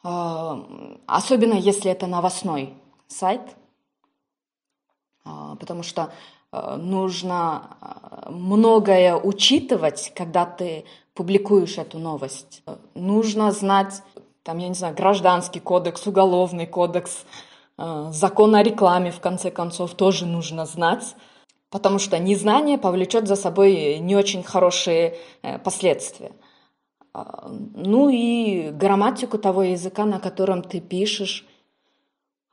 [0.01, 2.73] особенно если это новостной
[3.07, 3.41] сайт,
[5.23, 6.11] потому что
[6.51, 7.78] нужно
[8.30, 12.63] многое учитывать, когда ты публикуешь эту новость.
[12.93, 14.01] Нужно знать,
[14.46, 17.26] там, я не знаю, гражданский кодекс, уголовный кодекс,
[17.78, 21.16] закон о рекламе, в конце концов, тоже нужно знать,
[21.70, 26.32] потому что незнание повлечет за собой не очень хорошие э, последствия.
[27.14, 31.46] А, ну и грамматику того языка, на котором ты пишешь.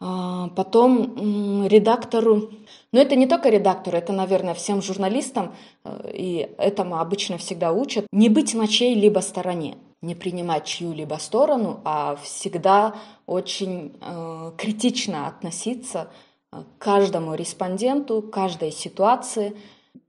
[0.00, 2.50] А, потом редактору,
[2.90, 8.06] но это не только редактору, это, наверное, всем журналистам, э, и этому обычно всегда учат,
[8.12, 12.96] не быть на чьей-либо стороне, не принимать чью-либо сторону, а всегда
[13.26, 16.10] очень э, критично относиться
[16.50, 19.56] э, к каждому респонденту, к каждой ситуации.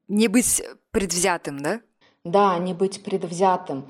[0.07, 1.81] Не быть предвзятым, да?
[2.25, 3.85] Да, не быть предвзятым.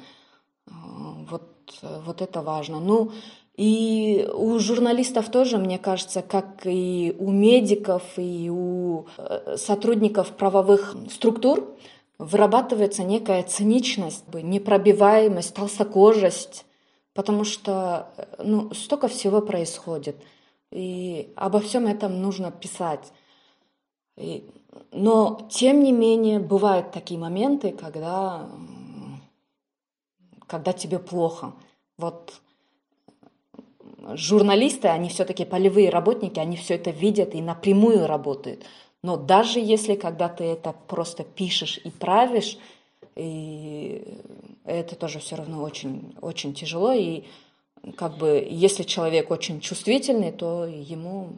[0.66, 2.80] Вот, вот это важно.
[2.80, 3.12] Ну,
[3.56, 10.96] и у журналистов тоже, мне кажется, как и у медиков, и у э, сотрудников правовых
[11.12, 11.78] структур,
[12.24, 16.66] вырабатывается некая циничность, непробиваемость, толстокожесть,
[17.14, 18.10] потому что
[18.40, 20.16] ну, столько всего происходит.
[20.72, 23.12] И обо всем этом нужно писать.
[24.18, 24.50] И,
[24.92, 28.50] но, тем не менее, бывают такие моменты, когда
[30.48, 31.54] когда тебе плохо.
[31.98, 32.40] Вот
[34.14, 38.64] журналисты, они все-таки полевые работники, они все это видят и напрямую работают.
[39.04, 42.58] Но даже если когда ты это просто пишешь и правишь,
[43.16, 44.18] и
[44.64, 46.94] это тоже все равно очень, очень тяжело.
[46.94, 47.24] И
[47.98, 51.34] как бы если человек очень чувствительный, то ему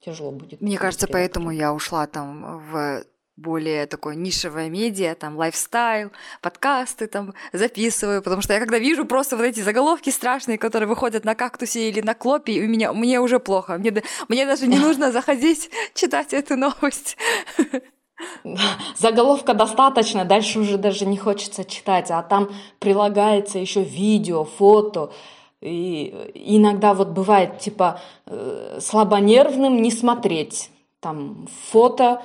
[0.00, 0.60] тяжело будет.
[0.60, 3.04] Мне кажется, поэтому я ушла там в
[3.36, 6.10] более такое нишевое медиа, там, лайфстайл,
[6.40, 11.24] подкасты там записываю, потому что я когда вижу просто вот эти заголовки страшные, которые выходят
[11.24, 15.12] на кактусе или на клопе, у меня, мне уже плохо, мне, мне даже не нужно
[15.12, 17.16] заходить читать эту новость.
[18.96, 25.12] Заголовка достаточно, дальше уже даже не хочется читать, а там прилагается еще видео, фото,
[25.60, 30.70] и иногда вот бывает типа э, слабонервным не смотреть,
[31.00, 32.22] там фото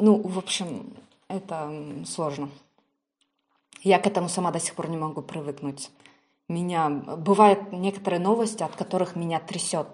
[0.00, 0.92] ну, в общем,
[1.28, 1.72] это
[2.06, 2.48] сложно.
[3.82, 5.90] Я к этому сама до сих пор не могу привыкнуть.
[6.48, 9.86] Меня бывают некоторые новости, от которых меня трясет.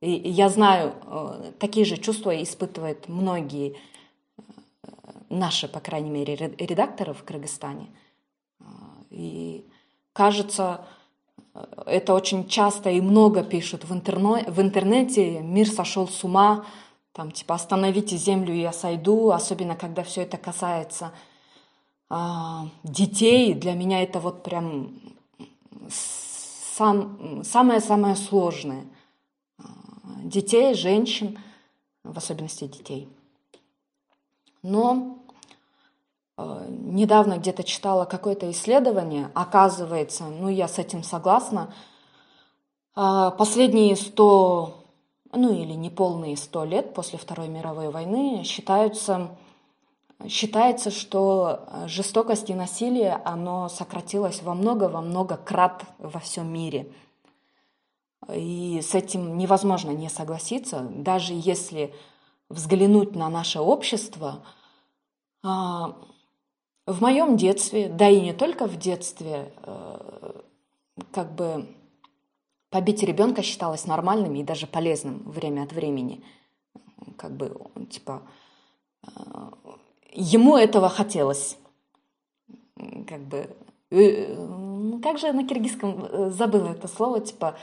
[0.00, 4.42] И я знаю, э, такие же чувства испытывают многие э,
[5.30, 7.88] наши, по крайней мере, редакторы в Кыргызстане.
[8.60, 8.64] Э,
[9.10, 9.64] и
[10.12, 10.86] кажется,
[11.86, 14.44] это очень часто и много пишут в, интерно...
[14.46, 15.40] в интернете.
[15.40, 16.66] Мир сошел с ума,
[17.16, 21.12] там типа остановите землю, я сойду, особенно когда все это касается
[22.10, 25.00] а, детей, для меня это вот прям
[25.88, 28.84] сам, самое-самое сложное.
[29.58, 29.64] А,
[30.24, 31.38] детей, женщин,
[32.04, 33.08] в особенности детей.
[34.62, 35.18] Но
[36.36, 41.72] э, недавно где-то читала какое-то исследование, оказывается, ну я с этим согласна,
[42.94, 44.85] э, последние сто
[45.32, 49.36] ну или неполные сто лет после Второй мировой войны считаются,
[50.28, 56.92] считается, что жестокость и насилие, оно сократилось во много, во много крат во всем мире.
[58.32, 61.94] И с этим невозможно не согласиться, даже если
[62.48, 64.42] взглянуть на наше общество.
[65.42, 65.96] А,
[66.86, 70.40] в моем детстве, да и не только в детстве, э,
[71.12, 71.66] как бы
[72.70, 76.22] побить ребенка считалось нормальным и даже полезным время от времени.
[77.16, 77.56] Как бы,
[77.90, 78.22] типа,
[79.06, 79.10] э,
[80.12, 81.56] ему этого хотелось.
[83.08, 83.48] Как бы,
[83.90, 87.56] э, ну, как же на киргизском э, забыла это слово, типа,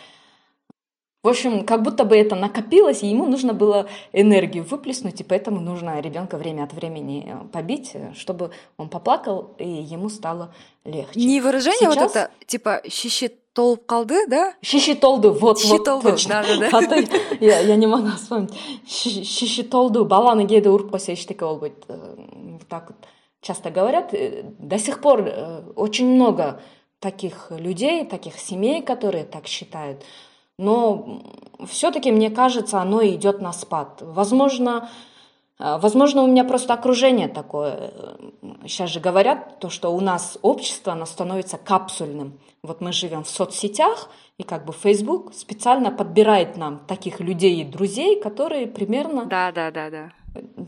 [1.24, 5.62] в общем, как будто бы это накопилось, и ему нужно было энергию выплеснуть, и поэтому
[5.62, 11.18] нужно ребенка время от времени побить, чтобы он поплакал, и ему стало легче.
[11.18, 11.96] Не выражение Сейчас...
[11.96, 14.54] вот это, типа, щищит толып қалды да?
[14.62, 16.44] Шиши толды вот шиши вот толды точно.
[16.72, 16.96] да да
[17.40, 18.54] я, я не могу вспомнить.
[18.88, 22.98] Шиши толды баланы кээде уруп койсо эчтеке болбойт вот так вот
[23.42, 24.14] часто говорят.
[24.60, 25.28] До сих пор
[25.76, 26.62] очень много
[27.00, 30.04] таких людей таких семей которые так считают.
[30.58, 31.22] Но
[31.68, 33.98] все-таки, мне кажется, оно идет на спад.
[34.02, 35.13] Возможно, э,
[35.60, 37.94] Возможно, у меня просто окружение такое.
[38.64, 42.40] Сейчас же говорят, то, что у нас общество, оно становится капсульным.
[42.64, 47.66] Вот мы живем в соцсетях, и как бы Facebook специально подбирает нам таких людей и
[47.66, 50.12] друзей, которые примерно да, да, да, да.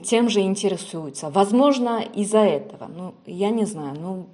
[0.03, 1.29] тем же интересуются.
[1.29, 2.87] Возможно, из-за этого.
[2.87, 3.95] Ну, я не знаю.
[3.99, 4.29] Ну,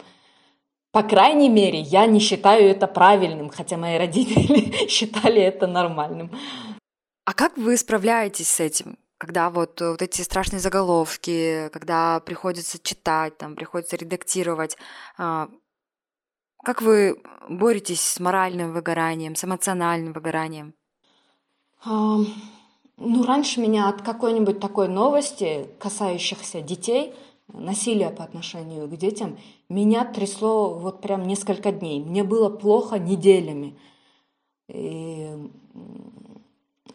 [0.91, 6.31] по крайней мере, я не считаю это правильным, хотя мои родители считали это нормальным.
[7.25, 8.97] А как вы справляетесь с этим?
[9.21, 14.77] Когда вот, вот эти страшные заголовки, когда приходится читать, там, приходится редактировать,
[15.15, 15.47] а,
[16.63, 20.73] как вы боретесь с моральным выгоранием, с эмоциональным выгоранием?
[21.85, 27.13] Ну, раньше меня от какой-нибудь такой новости, касающихся детей,
[27.47, 29.37] насилия по отношению к детям,
[29.69, 32.03] меня трясло вот прям несколько дней.
[32.03, 33.77] Мне было плохо неделями.
[34.67, 35.29] И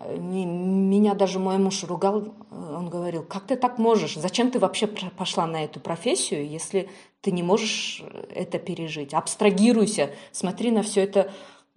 [0.00, 5.46] меня даже мой муж ругал, он говорил, как ты так можешь, зачем ты вообще пошла
[5.46, 6.88] на эту профессию, если
[7.20, 8.02] ты не можешь
[8.34, 11.32] это пережить, абстрагируйся, смотри на все это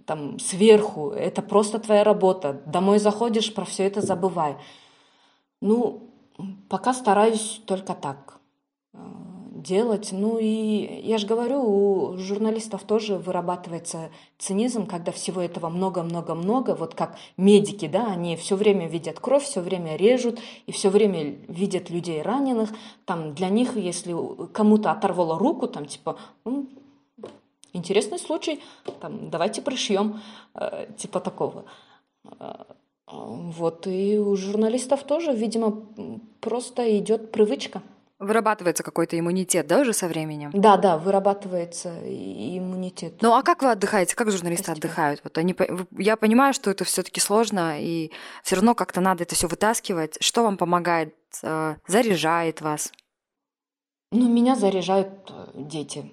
[0.05, 4.55] там сверху, это просто твоя работа, домой заходишь, про все это забывай.
[5.61, 6.09] Ну,
[6.67, 8.38] пока стараюсь только так
[9.61, 10.09] делать.
[10.11, 16.95] Ну и я же говорю, у журналистов тоже вырабатывается цинизм, когда всего этого много-много-много, вот
[16.95, 21.89] как медики, да, они все время видят кровь, все время режут и все время видят
[21.89, 22.69] людей раненых.
[23.05, 24.15] Там для них, если
[24.53, 26.17] кому-то оторвало руку, там типа,
[27.73, 28.61] интересный случай,
[28.99, 30.21] там, давайте пришьем,
[30.55, 31.65] э, типа такого.
[32.39, 32.63] Э,
[33.11, 35.83] вот, и у журналистов тоже, видимо,
[36.41, 37.81] просто идет привычка.
[38.19, 40.51] Вырабатывается какой-то иммунитет, да, уже со временем?
[40.53, 43.21] Да, да, вырабатывается иммунитет.
[43.21, 44.13] Ну а как вы отдыхаете?
[44.13, 44.87] Как журналисты Спасибо.
[44.87, 45.21] отдыхают?
[45.23, 45.55] Вот они,
[45.97, 48.11] я понимаю, что это все-таки сложно, и
[48.43, 50.17] все равно как-то надо это все вытаскивать.
[50.21, 52.91] Что вам помогает, э, заряжает вас?
[54.11, 56.11] Ну, меня заряжают э, дети.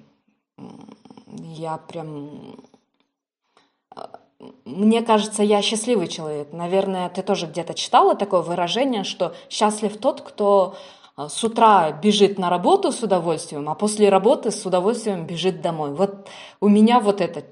[1.38, 2.57] Я прям
[3.96, 4.00] э,
[4.64, 6.52] мне кажется, я счастливый человек.
[6.52, 10.76] Наверное, ты тоже где-то читала такое выражение, что счастлив тот, кто
[11.16, 15.92] с утра бежит на работу с удовольствием, а после работы с удовольствием бежит домой.
[15.92, 16.28] Вот
[16.60, 17.42] у меня вот это.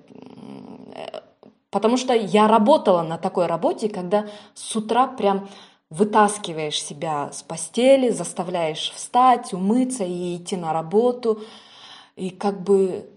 [1.70, 5.48] Потому что я работала на такой работе, когда с утра прям
[5.90, 11.40] вытаскиваешь себя с постели, заставляешь встать, умыться и идти на работу.
[12.16, 13.08] И как бы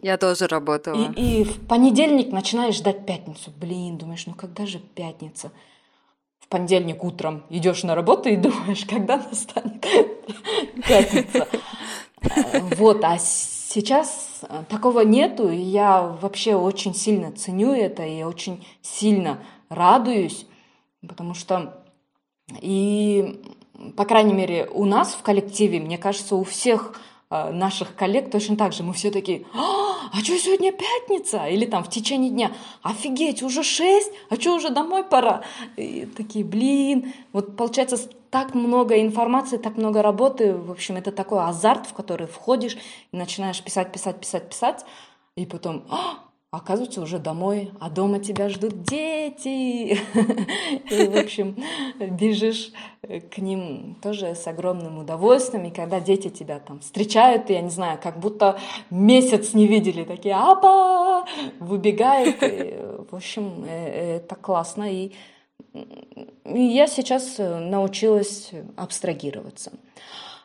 [0.00, 1.12] я тоже работала.
[1.16, 3.50] И, и в понедельник начинаешь ждать пятницу.
[3.56, 5.50] Блин, думаешь, ну когда же пятница?
[6.48, 9.80] Понедельник утром идешь на работу и думаешь, когда настанет
[10.88, 11.48] пятница.
[12.76, 19.42] Вот, а сейчас такого нету, и я вообще очень сильно ценю это, и очень сильно
[19.68, 20.46] радуюсь,
[21.06, 21.84] потому что
[22.60, 23.40] и,
[23.96, 27.00] по крайней мере, у нас в коллективе, мне кажется, у всех
[27.30, 28.82] наших коллег точно так же.
[28.82, 31.46] Мы все такие, а, а что сегодня пятница?
[31.46, 32.52] Или там в течение дня,
[32.82, 35.42] офигеть, уже шесть, а что уже домой пора?
[35.76, 37.98] И такие, блин, вот получается
[38.30, 40.54] так много информации, так много работы.
[40.54, 42.76] В общем, это такой азарт, в который входишь
[43.12, 44.84] и начинаешь писать, писать, писать, писать.
[45.36, 49.98] И потом, а, оказывается, уже домой, а дома тебя ждут дети.
[50.90, 51.56] И, в общем,
[51.98, 52.72] бежишь
[53.02, 55.66] к ним тоже с огромным удовольствием.
[55.66, 58.58] И когда дети тебя там встречают, я не знаю, как будто
[58.90, 61.26] месяц не видели, такие «Апа!»
[61.60, 62.42] выбегают.
[62.42, 62.78] И,
[63.10, 64.90] в общем, э, это классно.
[64.90, 65.12] И
[66.44, 69.72] я сейчас научилась абстрагироваться.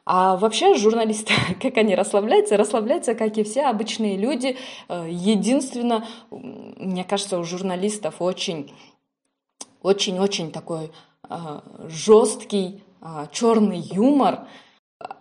[0.05, 4.57] А вообще журналисты, как они расслабляются, расслабляются, как и все обычные люди.
[4.89, 8.73] Э, единственное, мне кажется, у журналистов очень,
[9.81, 10.91] очень-очень такой
[11.29, 14.47] э, жесткий э, черный юмор,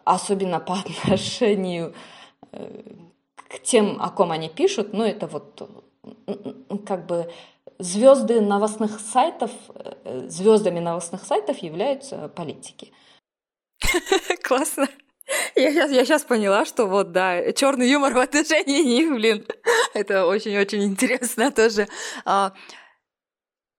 [0.04, 0.74] особенно по
[1.04, 1.94] отношению
[3.36, 4.92] к тем, о ком они пишут.
[4.92, 5.68] Ну, это вот
[6.86, 7.32] как бы
[7.78, 9.50] звезды новостных сайтов,
[10.26, 12.92] звездами новостных сайтов являются политики.
[14.42, 14.88] Классно.
[15.54, 19.46] Я сейчас, я сейчас поняла, что вот, да, черный юмор в отношении них, блин,
[19.94, 21.88] это очень-очень интересно тоже.
[22.24, 22.52] А,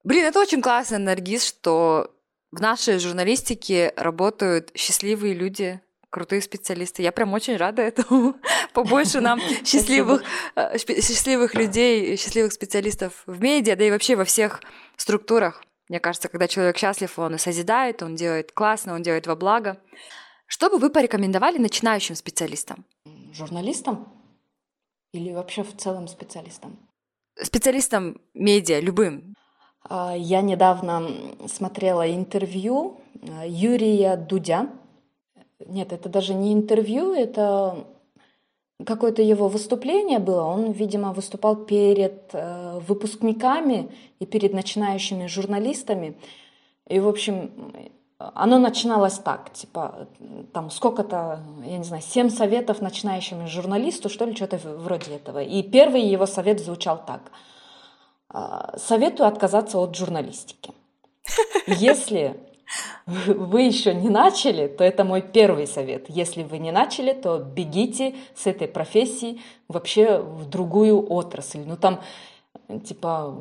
[0.04, 2.12] блин, это очень классно, Наргиз, что
[2.52, 7.02] в нашей журналистике работают счастливые люди, крутые специалисты.
[7.02, 8.36] Я прям очень рада этому.
[8.74, 10.22] Побольше нам счастливых,
[10.56, 14.62] э, счастливых людей, счастливых специалистов в медиа, да и вообще во всех
[14.96, 15.64] структурах.
[15.90, 19.78] Мне кажется, когда человек счастлив, он и созидает, он делает классно, он делает во благо.
[20.48, 22.86] Что бы вы порекомендовали начинающим специалистам?
[23.34, 24.08] Журналистам?
[25.14, 26.78] Или вообще в целом специалистам?
[27.42, 29.36] Специалистам медиа, любым.
[29.90, 31.10] А, я недавно
[31.48, 34.70] смотрела интервью э, Юрия Дудя.
[35.66, 37.86] Нет, это даже не интервью, это
[38.86, 40.44] какое-то его выступление было.
[40.44, 46.18] Он, видимо, выступал перед э, выпускниками и перед начинающими журналистами.
[46.88, 47.52] И, в общем,
[48.18, 50.08] оно начиналось так, типа,
[50.54, 55.42] там сколько-то, я не знаю, семь советов начинающему журналисту, что ли, что-то вроде этого.
[55.42, 57.32] И первый его совет звучал так.
[58.30, 60.72] «А, советую отказаться от журналистики.
[61.68, 62.36] Если
[63.06, 66.06] вы еще не начали, то это мой первый совет.
[66.10, 71.64] Если вы не начали, то бегите с этой профессии вообще в другую отрасль.
[71.66, 72.02] Ну там,
[72.86, 73.36] типа,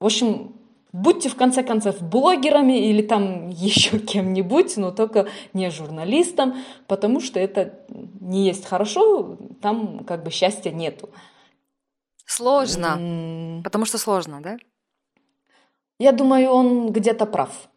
[0.00, 0.54] в общем,
[0.92, 6.56] будьте в конце концов блогерами или там еще кем-нибудь, но только не журналистом,
[6.86, 7.74] потому что это
[8.20, 11.10] не есть хорошо, там как бы счастья нету.
[12.24, 13.62] Сложно, mm.
[13.64, 14.56] потому что сложно, да?
[15.98, 17.69] Я думаю, он где-то прав.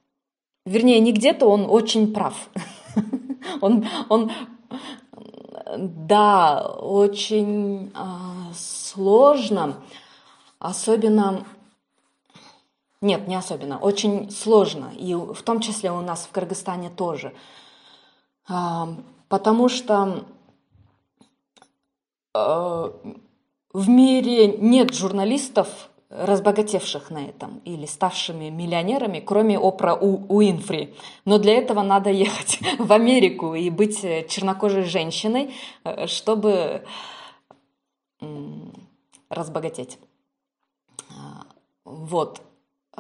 [0.66, 2.49] Вернее, не где-то, он очень прав.
[3.61, 4.32] он, он,
[5.78, 9.76] да, очень э, сложно,
[10.59, 11.45] особенно
[13.03, 13.80] нет, не особенно.
[13.80, 14.93] Очень сложно.
[14.97, 17.34] И в том числе у нас в Кыргызстане тоже.
[18.47, 18.95] А,
[19.28, 20.24] потому что
[22.34, 22.93] а,
[23.74, 30.95] в мире нет журналистов, разбогатевших на этом или ставшими миллионерами, кроме Опра Уинфри.
[31.26, 35.53] Но для этого надо ехать в Америку и быть чернокожей женщиной,
[35.84, 36.86] э, чтобы
[39.30, 39.97] разбогатеть.
[41.09, 41.45] А,
[41.84, 42.41] вот.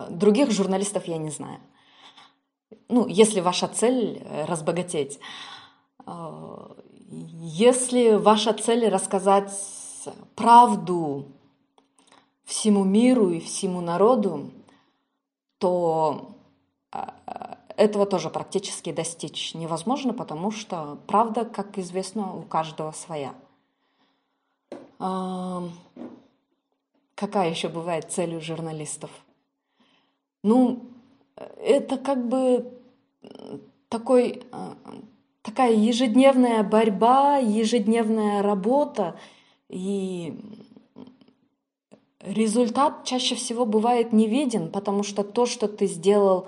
[0.09, 1.59] Других журналистов я не знаю.
[2.89, 5.19] Ну, если ваша цель э, разбогатеть,
[6.05, 6.67] э,
[7.41, 9.51] если ваша цель рассказать
[10.35, 11.32] правду
[12.45, 14.51] всему миру и всему народу,
[15.57, 16.35] то
[16.91, 16.99] э,
[17.77, 23.33] этого тоже практически достичь невозможно, потому что правда, как известно, у каждого своя.
[27.15, 29.11] Какая еще бывает цель у журналистов?
[30.43, 30.83] Ну,
[31.35, 32.71] это как бы
[33.89, 34.43] такой,
[35.41, 39.17] такая ежедневная борьба, ежедневная работа,
[39.69, 40.39] и
[42.23, 46.47] результат чаще всего бывает не виден, потому что то, что ты сделал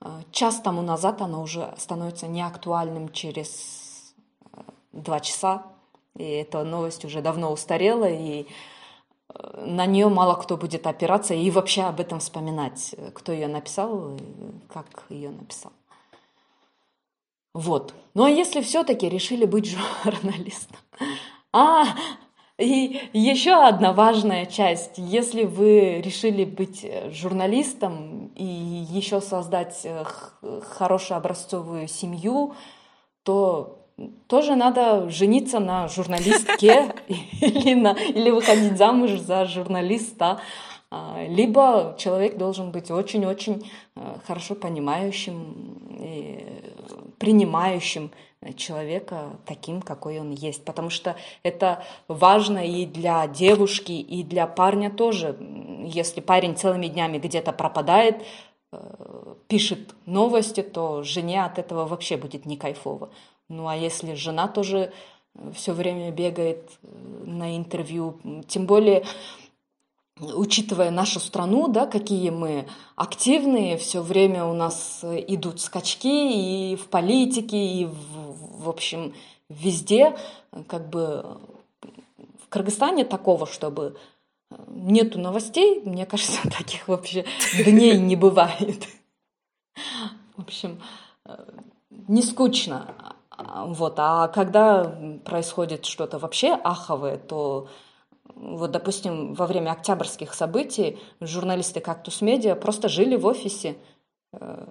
[0.00, 4.14] э, час тому назад, оно уже становится неактуальным через
[4.52, 4.60] э,
[4.92, 5.62] два часа,
[6.16, 8.46] и эта новость уже давно устарела, и
[9.56, 14.18] на нее мало кто будет опираться и вообще об этом вспоминать, кто ее написал,
[14.72, 15.72] как ее написал.
[17.54, 17.94] Вот.
[18.14, 19.66] Ну а если все-таки решили быть
[20.04, 20.76] журналистом?
[21.52, 21.84] А,
[22.62, 24.92] и еще одна важная часть.
[24.96, 30.04] Если вы решили быть журналистом и еще создать э,
[30.62, 32.54] хорошую образцовую семью,
[33.24, 33.78] то
[34.26, 36.94] тоже надо жениться на журналистке
[37.40, 40.40] или, на, или выходить замуж за журналиста.
[40.90, 46.44] А, либо человек должен быть очень-очень э, хорошо понимающим и
[47.22, 48.10] принимающим
[48.56, 50.64] человека таким, какой он есть.
[50.64, 51.14] Потому что
[51.44, 55.36] это важно и для девушки, и для парня тоже.
[55.84, 58.16] Если парень целыми днями где-то пропадает,
[58.72, 63.10] э, пишет новости, то жене от этого вообще будет не кайфово.
[63.48, 64.92] Ну а если жена тоже
[65.36, 66.86] э, все время бегает э,
[67.24, 68.18] на интервью,
[68.48, 69.04] тем более
[70.20, 76.76] учитывая нашу страну, да, какие мы активные, все время у нас э, идут скачки и
[76.76, 79.14] в политике, и в, в общем
[79.48, 80.16] везде,
[80.68, 81.38] как бы
[82.42, 83.96] в Кыргызстане такого, чтобы
[84.68, 87.24] нету новостей, мне кажется, таких вообще
[87.64, 88.86] дней не бывает.
[90.36, 90.80] В общем,
[91.90, 92.94] не скучно.
[93.38, 93.94] Вот.
[93.96, 94.84] А когда
[95.24, 97.68] происходит что-то вообще аховое, то
[98.34, 103.76] вот, допустим, во время октябрьских событий журналисты «Кактус Медиа» просто жили в офисе
[104.32, 104.66] э,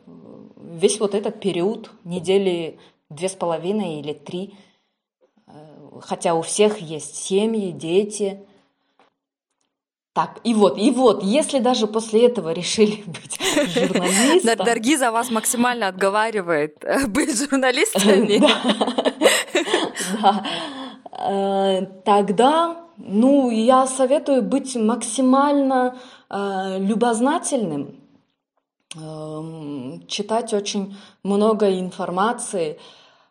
[0.58, 4.56] весь вот этот период недели две с половиной или три.
[5.48, 5.52] Э,
[6.02, 8.46] хотя у всех есть семьи, дети.
[10.14, 13.40] Так, и вот, и вот, если даже после этого решили быть
[13.74, 14.66] журналистом...
[14.66, 18.42] Дорогие за вас максимально отговаривает э, быть журналистами.
[20.22, 20.44] Да.
[22.04, 25.98] Тогда, ну, я советую быть максимально
[26.30, 27.96] э, любознательным,
[28.96, 32.80] эм, читать очень много информации.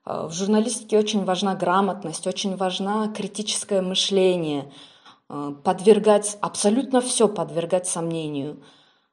[0.05, 4.73] В журналистике очень важна грамотность, очень важна критическое мышление–
[5.31, 8.57] Э, подвергать, абсолютно все подвергать сомнению.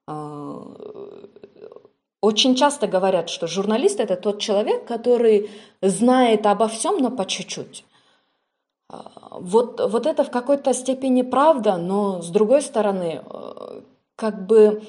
[0.08, 0.62] Э,
[2.22, 5.51] очень часто говорят, что журналист это тот человек, который
[5.84, 7.86] знает обо всем, но по чуть-чуть.
[8.89, 8.97] Э,
[9.31, 13.23] вот, вот это в какой-то степени правда, но с другой стороны,
[14.15, 14.83] как бы,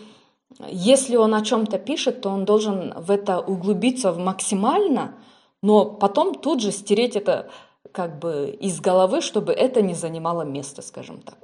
[0.68, 5.14] если он о чем-то пишет, то он должен в это углубиться максимально,
[5.62, 7.50] но потом тут же стереть это
[7.92, 11.38] как бы из головы, чтобы это не занимало место, скажем так.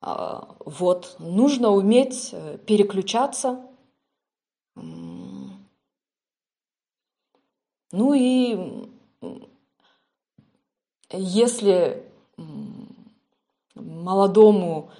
[0.00, 3.66] А, вот, нужно уметь э, переключаться.
[7.92, 8.88] Ну и
[11.12, 12.02] если
[13.74, 14.90] молодому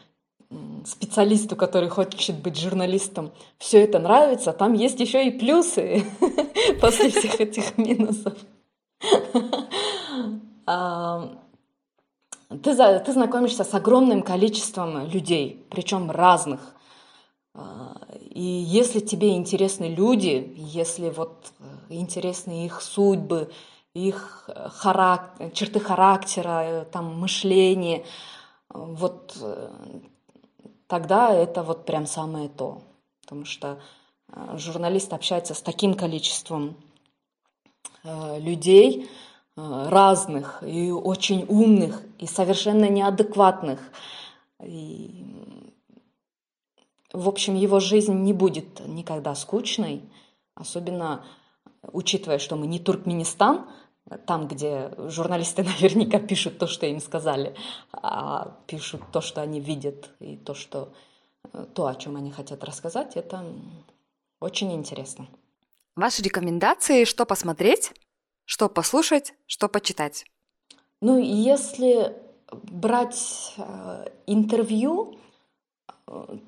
[0.84, 6.04] специалисту, который хочет быть журналистом, все это нравится, там есть еще и плюсы
[6.80, 8.34] после всех этих минусов.
[12.62, 16.74] Ты, ты знакомишься с огромным количеством людей, причем разных.
[17.54, 17.96] А,
[18.28, 23.52] и если тебе интересны люди, если вот э, интересны их судьбы,
[23.95, 28.05] их характер, черты характера, э, там, мышление,
[28.68, 29.70] вот э,
[30.86, 32.82] тогда это вот прям самое то.
[33.22, 33.80] Потому что
[34.55, 36.76] журналист общается с таким количеством
[38.03, 39.11] Э, людей
[39.57, 43.78] э, разных и очень умных и совершенно неадекватных.
[44.62, 45.26] И,
[47.12, 50.03] в общем, его жизнь не будет никогда скучной,
[50.55, 51.26] особенно
[51.83, 53.68] учитывая, что мы не Туркменистан,
[54.26, 57.55] там, где журналисты наверняка пишут то, что им сказали,
[57.93, 60.93] а пишут то, что они видят, и то, что,
[61.74, 63.45] то о чем они хотят рассказать, это
[64.41, 65.28] очень интересно.
[65.97, 67.93] Ваши рекомендации, что посмотреть,
[68.45, 70.24] что послушать, что почитать?
[71.01, 72.16] Ну, если
[72.53, 75.30] брать э, интервью, э,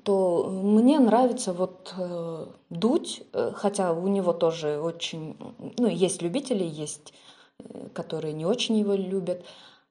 [0.03, 5.37] то мне нравится вот э, Дудь, э, хотя у него тоже очень,
[5.77, 7.13] ну, есть любители, есть,
[7.59, 9.45] э, которые не очень его любят.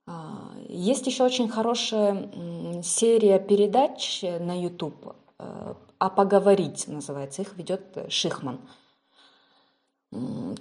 [0.07, 2.31] А, есть еще очень хорошая
[2.83, 8.61] серия передач на YouTube, э, «А поговорить» называется, их ведет Шихман.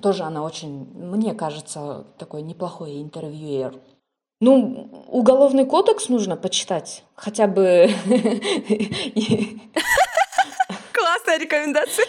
[0.01, 3.77] Тоже она очень, мне кажется, такой неплохой интервьюер.
[4.41, 7.89] Ну, уголовный кодекс нужно почитать, хотя бы...
[10.91, 12.05] Классная рекомендация.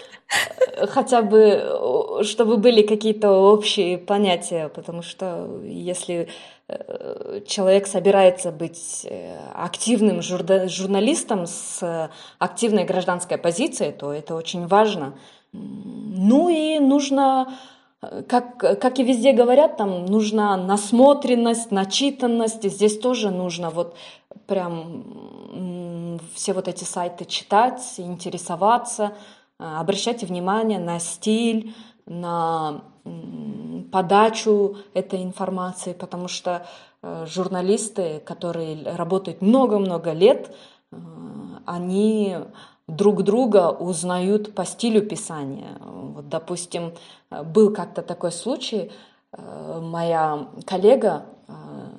[0.89, 6.30] Хотя бы, чтобы были какие-то общие понятия, потому что если
[6.68, 15.12] э, человек собирается быть э, активным журналистом с активной гражданской позицией, то это очень важно.
[15.53, 17.53] Ну и нужно,
[18.28, 22.68] как, как и везде говорят, там нужна насмотренность, начитанность.
[22.68, 23.96] Здесь тоже нужно вот
[24.46, 29.12] прям все вот эти сайты читать, интересоваться,
[29.59, 31.74] обращать внимание на стиль,
[32.07, 32.82] на
[33.92, 36.66] подачу этой информации, потому что
[37.03, 40.55] э, журналисты, которые работают много-много лет,
[40.90, 40.96] э,
[41.66, 42.36] они
[42.89, 45.78] друг друга узнают по стилю писания.
[45.80, 46.93] Вот, допустим,
[47.30, 48.91] был как-то такой случай,
[49.33, 51.53] э, моя коллега э,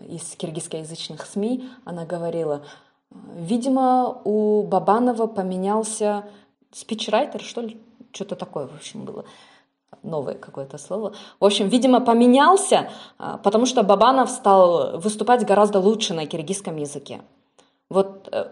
[0.10, 2.64] из киргизскоязычных СМИ, она говорила,
[3.36, 6.24] видимо, у Бабанова поменялся
[6.72, 7.82] спичрайтер, что ли,
[8.12, 9.26] что-то такое, в общем, было
[10.02, 11.14] новое какое-то слово.
[11.40, 17.22] В общем, видимо, поменялся, э, потому что Бабанов стал выступать гораздо лучше на киргизском языке.
[17.90, 18.50] Вот Э,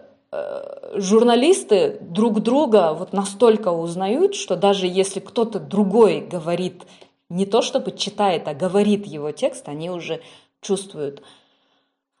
[0.94, 6.84] журналисты друг друга вот настолько узнают, что даже если кто-то другой говорит,
[7.28, 10.22] не то чтобы читает, а говорит его текст, они уже
[10.60, 11.22] чувствуют.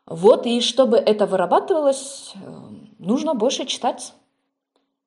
[0.04, 2.38] Вот, и чтобы это вырабатывалось, э,
[2.98, 4.12] нужно больше читать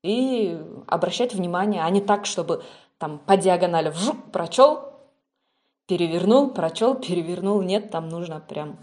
[0.04, 2.64] и обращать внимание, а не так, чтобы
[2.98, 4.94] там по диагонали вжук прочел,
[5.86, 7.62] перевернул, прочел, перевернул.
[7.62, 8.78] Нет, там нужно прям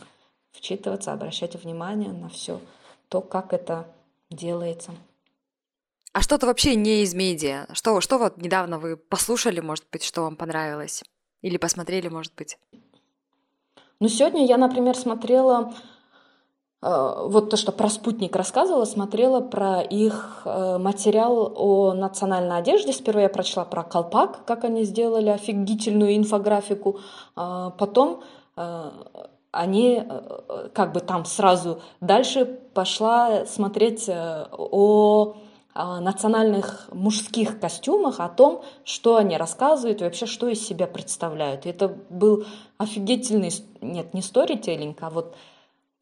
[0.52, 2.60] вчитываться, обращать внимание на все
[3.08, 3.86] то, как это
[4.32, 4.92] делается.
[6.12, 7.66] А что-то вообще не из медиа?
[7.72, 11.02] Что, что вот недавно вы послушали, может быть, что вам понравилось?
[11.40, 12.58] Или посмотрели, может быть?
[14.00, 15.72] Ну, сегодня я, например, смотрела
[16.82, 22.92] Э, вот то, что про спутник рассказывала, смотрела про их э, материал о национальной одежде.
[22.92, 26.98] Сперва я прочла про колпак, как они сделали офигительную инфографику.
[27.36, 28.22] А потом
[28.56, 28.90] э,
[29.52, 30.02] они
[30.74, 35.34] как бы там сразу дальше пошла смотреть о
[35.74, 41.64] национальных мужских костюмах, о том, что они рассказывают и вообще что из себя представляют.
[41.64, 42.44] И это был
[42.78, 43.50] офигительный,
[43.80, 45.34] нет, не сторителлинг, а вот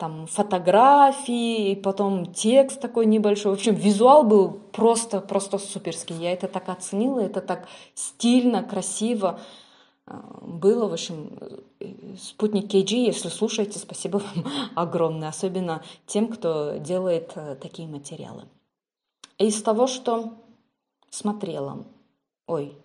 [0.01, 3.53] там фотографии, потом текст такой небольшой.
[3.53, 6.17] В общем, визуал был просто, просто суперский.
[6.17, 9.41] Я это так оценила, это так стильно, красиво а,
[10.43, 10.89] было.
[10.89, 11.31] В общем,
[12.19, 18.45] спутник KG, если слушаете, спасибо вам огромное, особенно тем, кто делает э, такие материалы.
[19.39, 20.35] Из того, что
[21.11, 21.85] смотрела,
[22.47, 22.77] ой.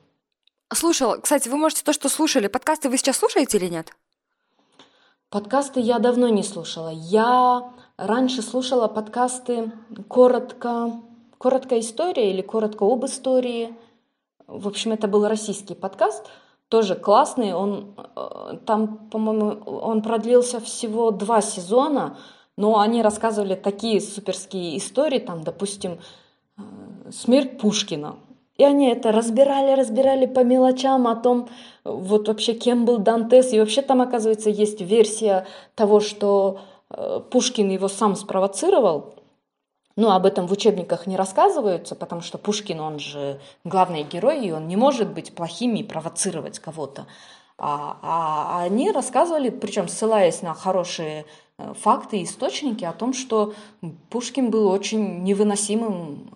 [0.74, 1.18] Слушала.
[1.18, 2.48] Кстати, вы можете то, что слушали.
[2.48, 3.92] Подкасты вы сейчас слушаете или нет?
[5.30, 6.90] Подкасты я давно не слушала.
[6.90, 9.72] Я раньше слушала подкасты
[10.08, 11.02] коротко,
[11.38, 13.76] короткая история или коротко об истории.
[14.48, 16.26] В общем, это был российский подкаст,
[16.70, 17.54] тоже классный.
[17.54, 22.18] Он э, там, по-моему, он продлился всего два сезона,
[22.58, 26.00] но они рассказывали такие суперские истории, там, допустим,
[26.58, 26.62] э,
[27.12, 28.16] смерть Пушкина.
[28.58, 31.50] И они это разбирали, разбирали по мелочам о том,
[31.84, 33.52] вот вообще кем был Дантес.
[33.52, 35.46] И вообще там, оказывается, есть версия
[35.76, 36.60] того, что
[36.90, 39.16] э, Пушкин его сам спровоцировал.
[39.98, 44.52] Ну, об этом в учебниках не рассказывается, потому что Пушкин, он же главный герой, и
[44.52, 47.08] он не может быть плохим и провоцировать кого-то.
[47.58, 51.26] А, а, а они рассказывали, причем ссылаясь на хорошие
[51.58, 53.54] э, факты и источники о том, что
[54.10, 56.30] Пушкин был очень невыносимым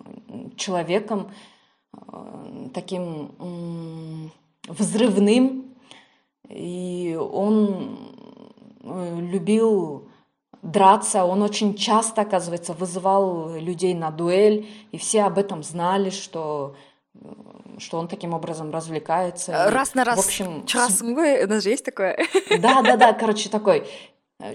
[0.56, 1.30] человеком,
[2.12, 4.32] Э, таким
[4.68, 5.74] взрывным,
[6.48, 7.98] и он
[8.84, 10.09] э, любил
[10.62, 16.76] драться, он очень часто, оказывается, вызывал людей на дуэль, и все об этом знали, что
[17.78, 19.72] что он таким образом развлекается.
[19.72, 20.18] Раз на раз.
[20.22, 22.18] В общем, час у нас же есть такое.
[22.60, 23.88] Да, да, да, короче, такой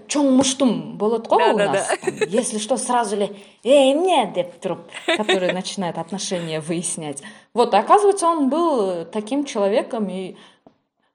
[0.06, 1.88] чем муштум болот да, у нас.
[1.88, 7.22] Да, Там, если что, сразу ли «Эй, мне, деп труп», который начинает отношения выяснять.
[7.52, 10.36] Вот, оказывается, он был таким человеком, и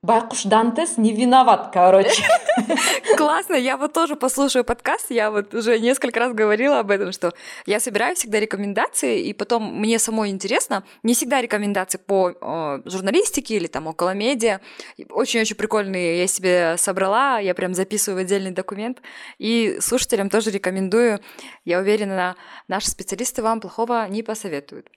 [0.02, 2.24] Байкуш Дантес не виноват, короче.
[3.18, 7.34] Классно, я вот тоже послушаю подкаст, я вот уже несколько раз говорила об этом, что
[7.66, 13.58] я собираю всегда рекомендации, и потом мне самой интересно, не всегда рекомендации по о, журналистике
[13.58, 14.62] или там около медиа,
[15.10, 19.02] очень-очень прикольные я себе собрала, я прям записываю в отдельный документ,
[19.38, 21.20] и слушателям тоже рекомендую,
[21.66, 22.38] я уверена,
[22.70, 24.88] наши специалисты вам плохого не посоветуют.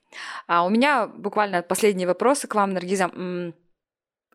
[0.47, 3.11] А у меня буквально последние вопросы к вам, Наргиза.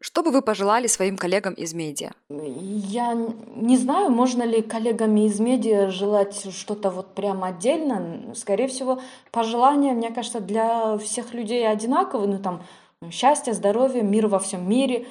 [0.00, 2.12] Что бы вы пожелали своим коллегам из медиа?
[2.28, 3.14] Я
[3.56, 8.34] не знаю, можно ли коллегам из медиа желать что-то вот прямо отдельно.
[8.36, 9.00] Скорее всего,
[9.32, 12.28] пожелания, мне кажется, для всех людей одинаковые.
[12.28, 12.62] Ну, там,
[13.10, 15.06] счастье, здоровье, мир во всем мире.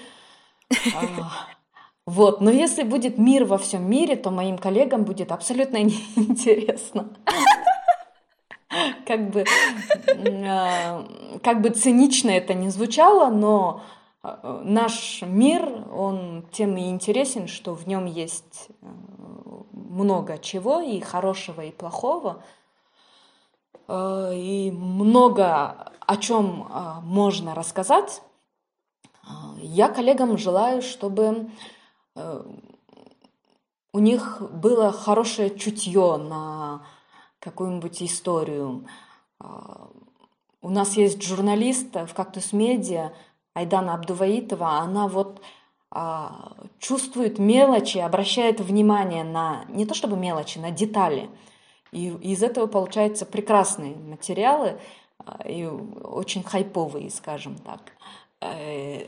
[0.95, 1.47] А,
[2.05, 7.09] вот, но если будет мир во всем мире, то моим коллегам будет абсолютно неинтересно.
[9.05, 9.43] Как бы,
[10.45, 11.05] а,
[11.43, 13.81] как бы цинично это не звучало, но
[14.63, 18.87] наш мир, он тем и интересен, что в нем есть э,
[19.71, 22.43] много чего, и хорошего, и плохого,
[23.87, 28.21] э, и много о чем э, можно рассказать.
[29.57, 31.49] Я коллегам желаю, чтобы
[33.91, 36.85] у них было хорошее чутье на
[37.39, 38.87] какую-нибудь историю.
[40.61, 43.11] У нас есть журналист в «Кактус Медиа»,
[43.57, 45.41] Айдана Абдуваитова, она вот
[45.89, 51.29] а, чувствует мелочи, обращает внимание на не то чтобы мелочи, на детали.
[51.91, 54.79] И из этого получаются прекрасные материалы
[55.19, 57.81] а, и очень хайповые, скажем так.
[58.41, 59.07] Э,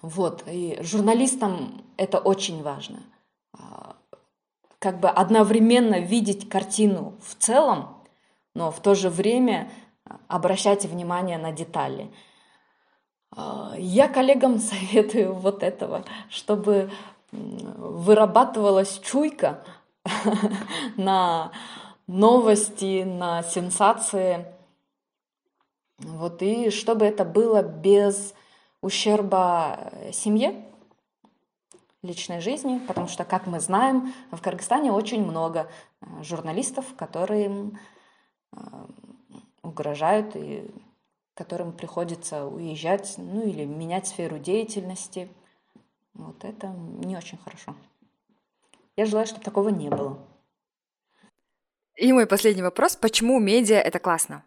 [0.00, 3.02] вот, и журналистам это очень важно.
[3.52, 3.96] А,
[4.78, 7.96] как бы одновременно видеть картину в целом,
[8.54, 9.70] но в то же время
[10.28, 12.10] обращать внимание на детали.
[13.34, 16.90] А, я коллегам советую вот этого, чтобы
[17.30, 19.64] вырабатывалась чуйка
[20.96, 21.50] на
[22.06, 24.46] новости, на сенсации.
[25.98, 28.34] Вот, и чтобы это было без
[28.80, 30.64] ущерба семье,
[32.02, 35.70] личной жизни, потому что, как мы знаем, в Кыргызстане очень много
[36.00, 37.70] э, журналистов, которые
[38.52, 38.56] э,
[39.62, 40.68] угрожают и
[41.34, 45.28] которым приходится уезжать, ну или менять сферу деятельности
[46.14, 47.74] Вот это не очень хорошо.
[48.96, 50.18] Я желаю, чтобы такого не было.
[51.96, 52.96] И мой последний вопрос.
[52.96, 54.44] Почему медиа– это классно?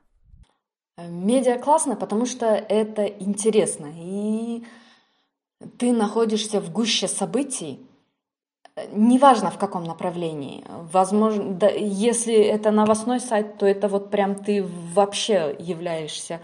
[0.98, 3.92] Медиа классно, потому что это интересно.
[3.96, 4.64] И
[5.78, 7.86] ты находишься в гуще событий,
[8.92, 10.64] неважно в каком направлении.
[10.68, 16.42] Возможно, да, если это новостной сайт, то это вот прям ты вообще являешься,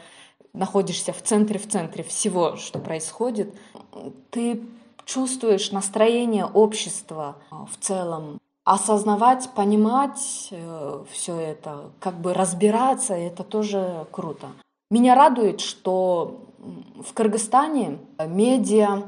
[0.53, 3.53] находишься в центре, в центре всего, что происходит.
[4.29, 4.61] Ты
[5.05, 8.39] чувствуешь настроение общества в целом.
[8.63, 14.49] Осознавать, понимать э, все это, как бы разбираться, это тоже круто.
[14.91, 19.03] Меня радует, что в Кыргызстане медиа,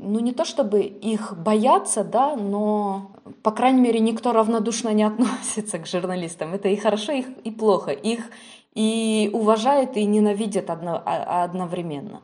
[0.00, 3.12] ну не то чтобы их боятся, да, но,
[3.42, 6.54] по крайней мере, никто равнодушно не относится к журналистам.
[6.54, 7.92] Это и хорошо, и плохо.
[7.92, 8.30] Их
[8.78, 12.22] и уважают, и ненавидят одно, а, одновременно.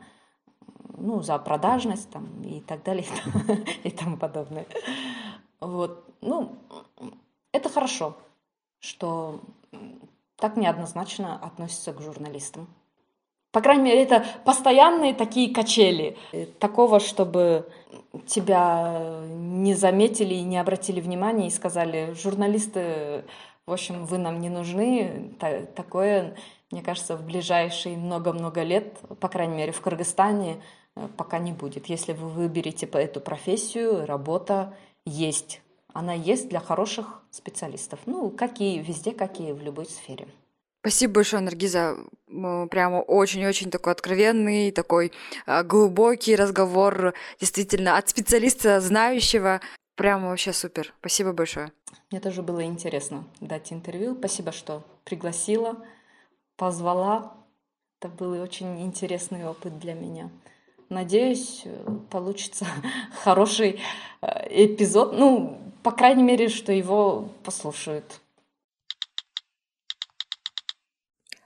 [0.97, 3.05] Ну, за продажность там, и так далее,
[3.83, 4.65] и тому подобное.
[5.59, 6.05] Вот.
[6.21, 6.55] Ну,
[7.51, 8.15] это хорошо,
[8.79, 9.41] что
[10.37, 12.67] так неоднозначно относятся к журналистам.
[13.51, 16.17] По крайней мере, это постоянные такие качели.
[16.59, 17.67] Такого, чтобы
[18.27, 23.25] тебя не заметили и не обратили внимания и сказали, журналисты,
[23.67, 25.33] в общем, вы нам не нужны.
[25.75, 26.35] Такое,
[26.71, 30.61] мне кажется, в ближайшие много-много лет, по крайней мере, в Кыргызстане,
[30.95, 31.87] э, пока не будет.
[31.87, 35.61] Если вы выберете по эту профессию, работа есть.
[35.93, 37.99] Она есть для хороших специалистов.
[38.05, 40.27] Ну, какие везде, какие в любой сфере.
[40.81, 41.97] Спасибо большое, Наргиза.
[42.27, 45.11] Прямо очень-очень такой откровенный, такой
[45.47, 49.61] а, глубокий разговор, действительно, от специалиста, знающего.
[49.95, 50.93] Прямо вообще супер.
[50.99, 51.71] Спасибо большое.
[52.11, 54.15] Мне тоже было интересно дать интервью.
[54.15, 55.77] Спасибо, что пригласила,
[56.57, 57.33] позвала.
[57.99, 60.29] Это был очень интересный опыт для меня.
[60.89, 61.63] Надеюсь,
[62.11, 62.65] получится
[63.23, 63.81] хороший
[64.21, 65.13] э, эпизод.
[65.13, 68.19] Ну, по крайней мере, что его послушают.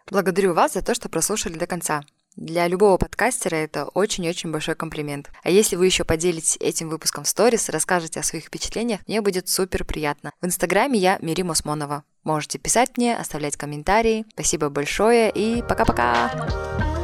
[0.08, 2.04] Благодарю вас за то, что прослушали до конца.
[2.40, 5.30] Для любого подкастера это очень-очень большой комплимент.
[5.44, 9.50] А если вы еще поделитесь этим выпуском в сторис, расскажете о своих впечатлениях, мне будет
[9.50, 10.32] супер приятно.
[10.40, 12.06] В инстаграме я Мирим Осмонова.
[12.24, 14.26] Можете писать мне, оставлять комментарии.
[14.36, 16.99] Спасибо большое и пока-пока!